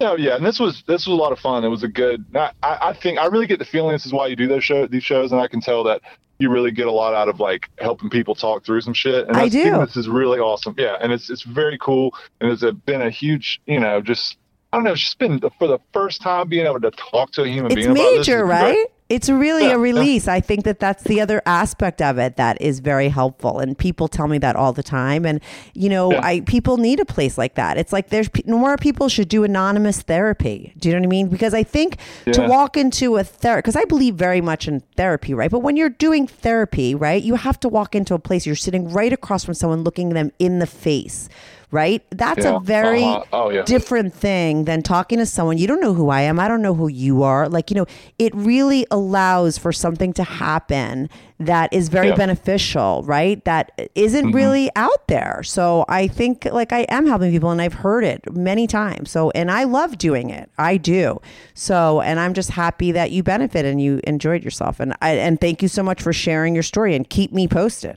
[0.00, 1.62] No, oh, yeah, and this was this was a lot of fun.
[1.64, 2.24] It was a good.
[2.34, 4.86] I, I think I really get the feeling this is why you do those show
[4.88, 6.00] these shows, and I can tell that
[6.40, 9.28] you really get a lot out of like helping people talk through some shit.
[9.28, 9.78] And I do.
[9.86, 10.74] This is really awesome.
[10.76, 14.38] Yeah, and it's it's very cool, and it's a, been a huge, you know, just
[14.72, 17.42] I don't know, it's just been for the first time being able to talk to
[17.42, 18.26] a human It's being about this.
[18.26, 18.86] major, right?
[19.12, 20.26] It's really a release.
[20.28, 24.08] I think that that's the other aspect of it that is very helpful, and people
[24.08, 25.26] tell me that all the time.
[25.26, 25.40] And
[25.74, 26.26] you know, Yeah.
[26.30, 27.76] I people need a place like that.
[27.76, 30.72] It's like there's more people should do anonymous therapy.
[30.78, 31.28] Do you know what I mean?
[31.28, 31.98] Because I think
[32.32, 35.50] to walk into a therapy, because I believe very much in therapy, right?
[35.50, 38.88] But when you're doing therapy, right, you have to walk into a place you're sitting
[38.90, 41.28] right across from someone, looking them in the face.
[41.72, 42.02] Right?
[42.10, 42.56] That's Yeah.
[42.56, 43.24] a very Uh-huh.
[43.32, 43.62] Oh, yeah.
[43.62, 46.38] different thing than talking to someone you don't know who I am.
[46.38, 47.48] I don't know who you are.
[47.48, 47.86] Like, you know,
[48.18, 51.08] it really allows for something to happen
[51.40, 52.14] that is very Yeah.
[52.14, 53.42] beneficial, right?
[53.46, 55.40] That isn't really out there.
[55.44, 59.10] So I think like I am helping people and I've heard it many times.
[59.10, 60.50] So, and I love doing it.
[60.58, 61.20] I do.
[61.54, 64.78] So, and I'm just happy that you benefit and you enjoyed yourself.
[64.78, 67.96] And I, and thank you so much for sharing your story and keep me posted.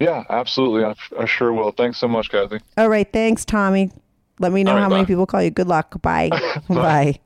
[0.00, 0.84] Yeah, absolutely.
[0.84, 1.70] I, I sure will.
[1.70, 2.58] Thanks so much, Kathy.
[2.76, 3.10] All right.
[3.10, 3.90] Thanks, Tommy.
[4.40, 5.50] Let me know All right, how many people call you.
[5.50, 5.94] Good luck.
[6.02, 6.30] Bye.
[6.68, 7.20] bye.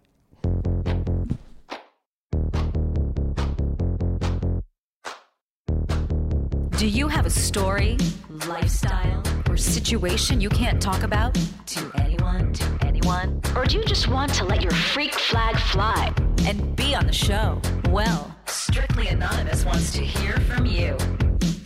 [6.77, 7.99] Do you have a story,
[8.47, 11.37] lifestyle, or situation you can't talk about
[11.67, 13.41] to anyone, to anyone?
[13.57, 16.13] Or do you just want to let your freak flag fly
[16.47, 17.61] and be on the show?
[17.91, 20.97] Well, Strictly Anonymous wants to hear from you.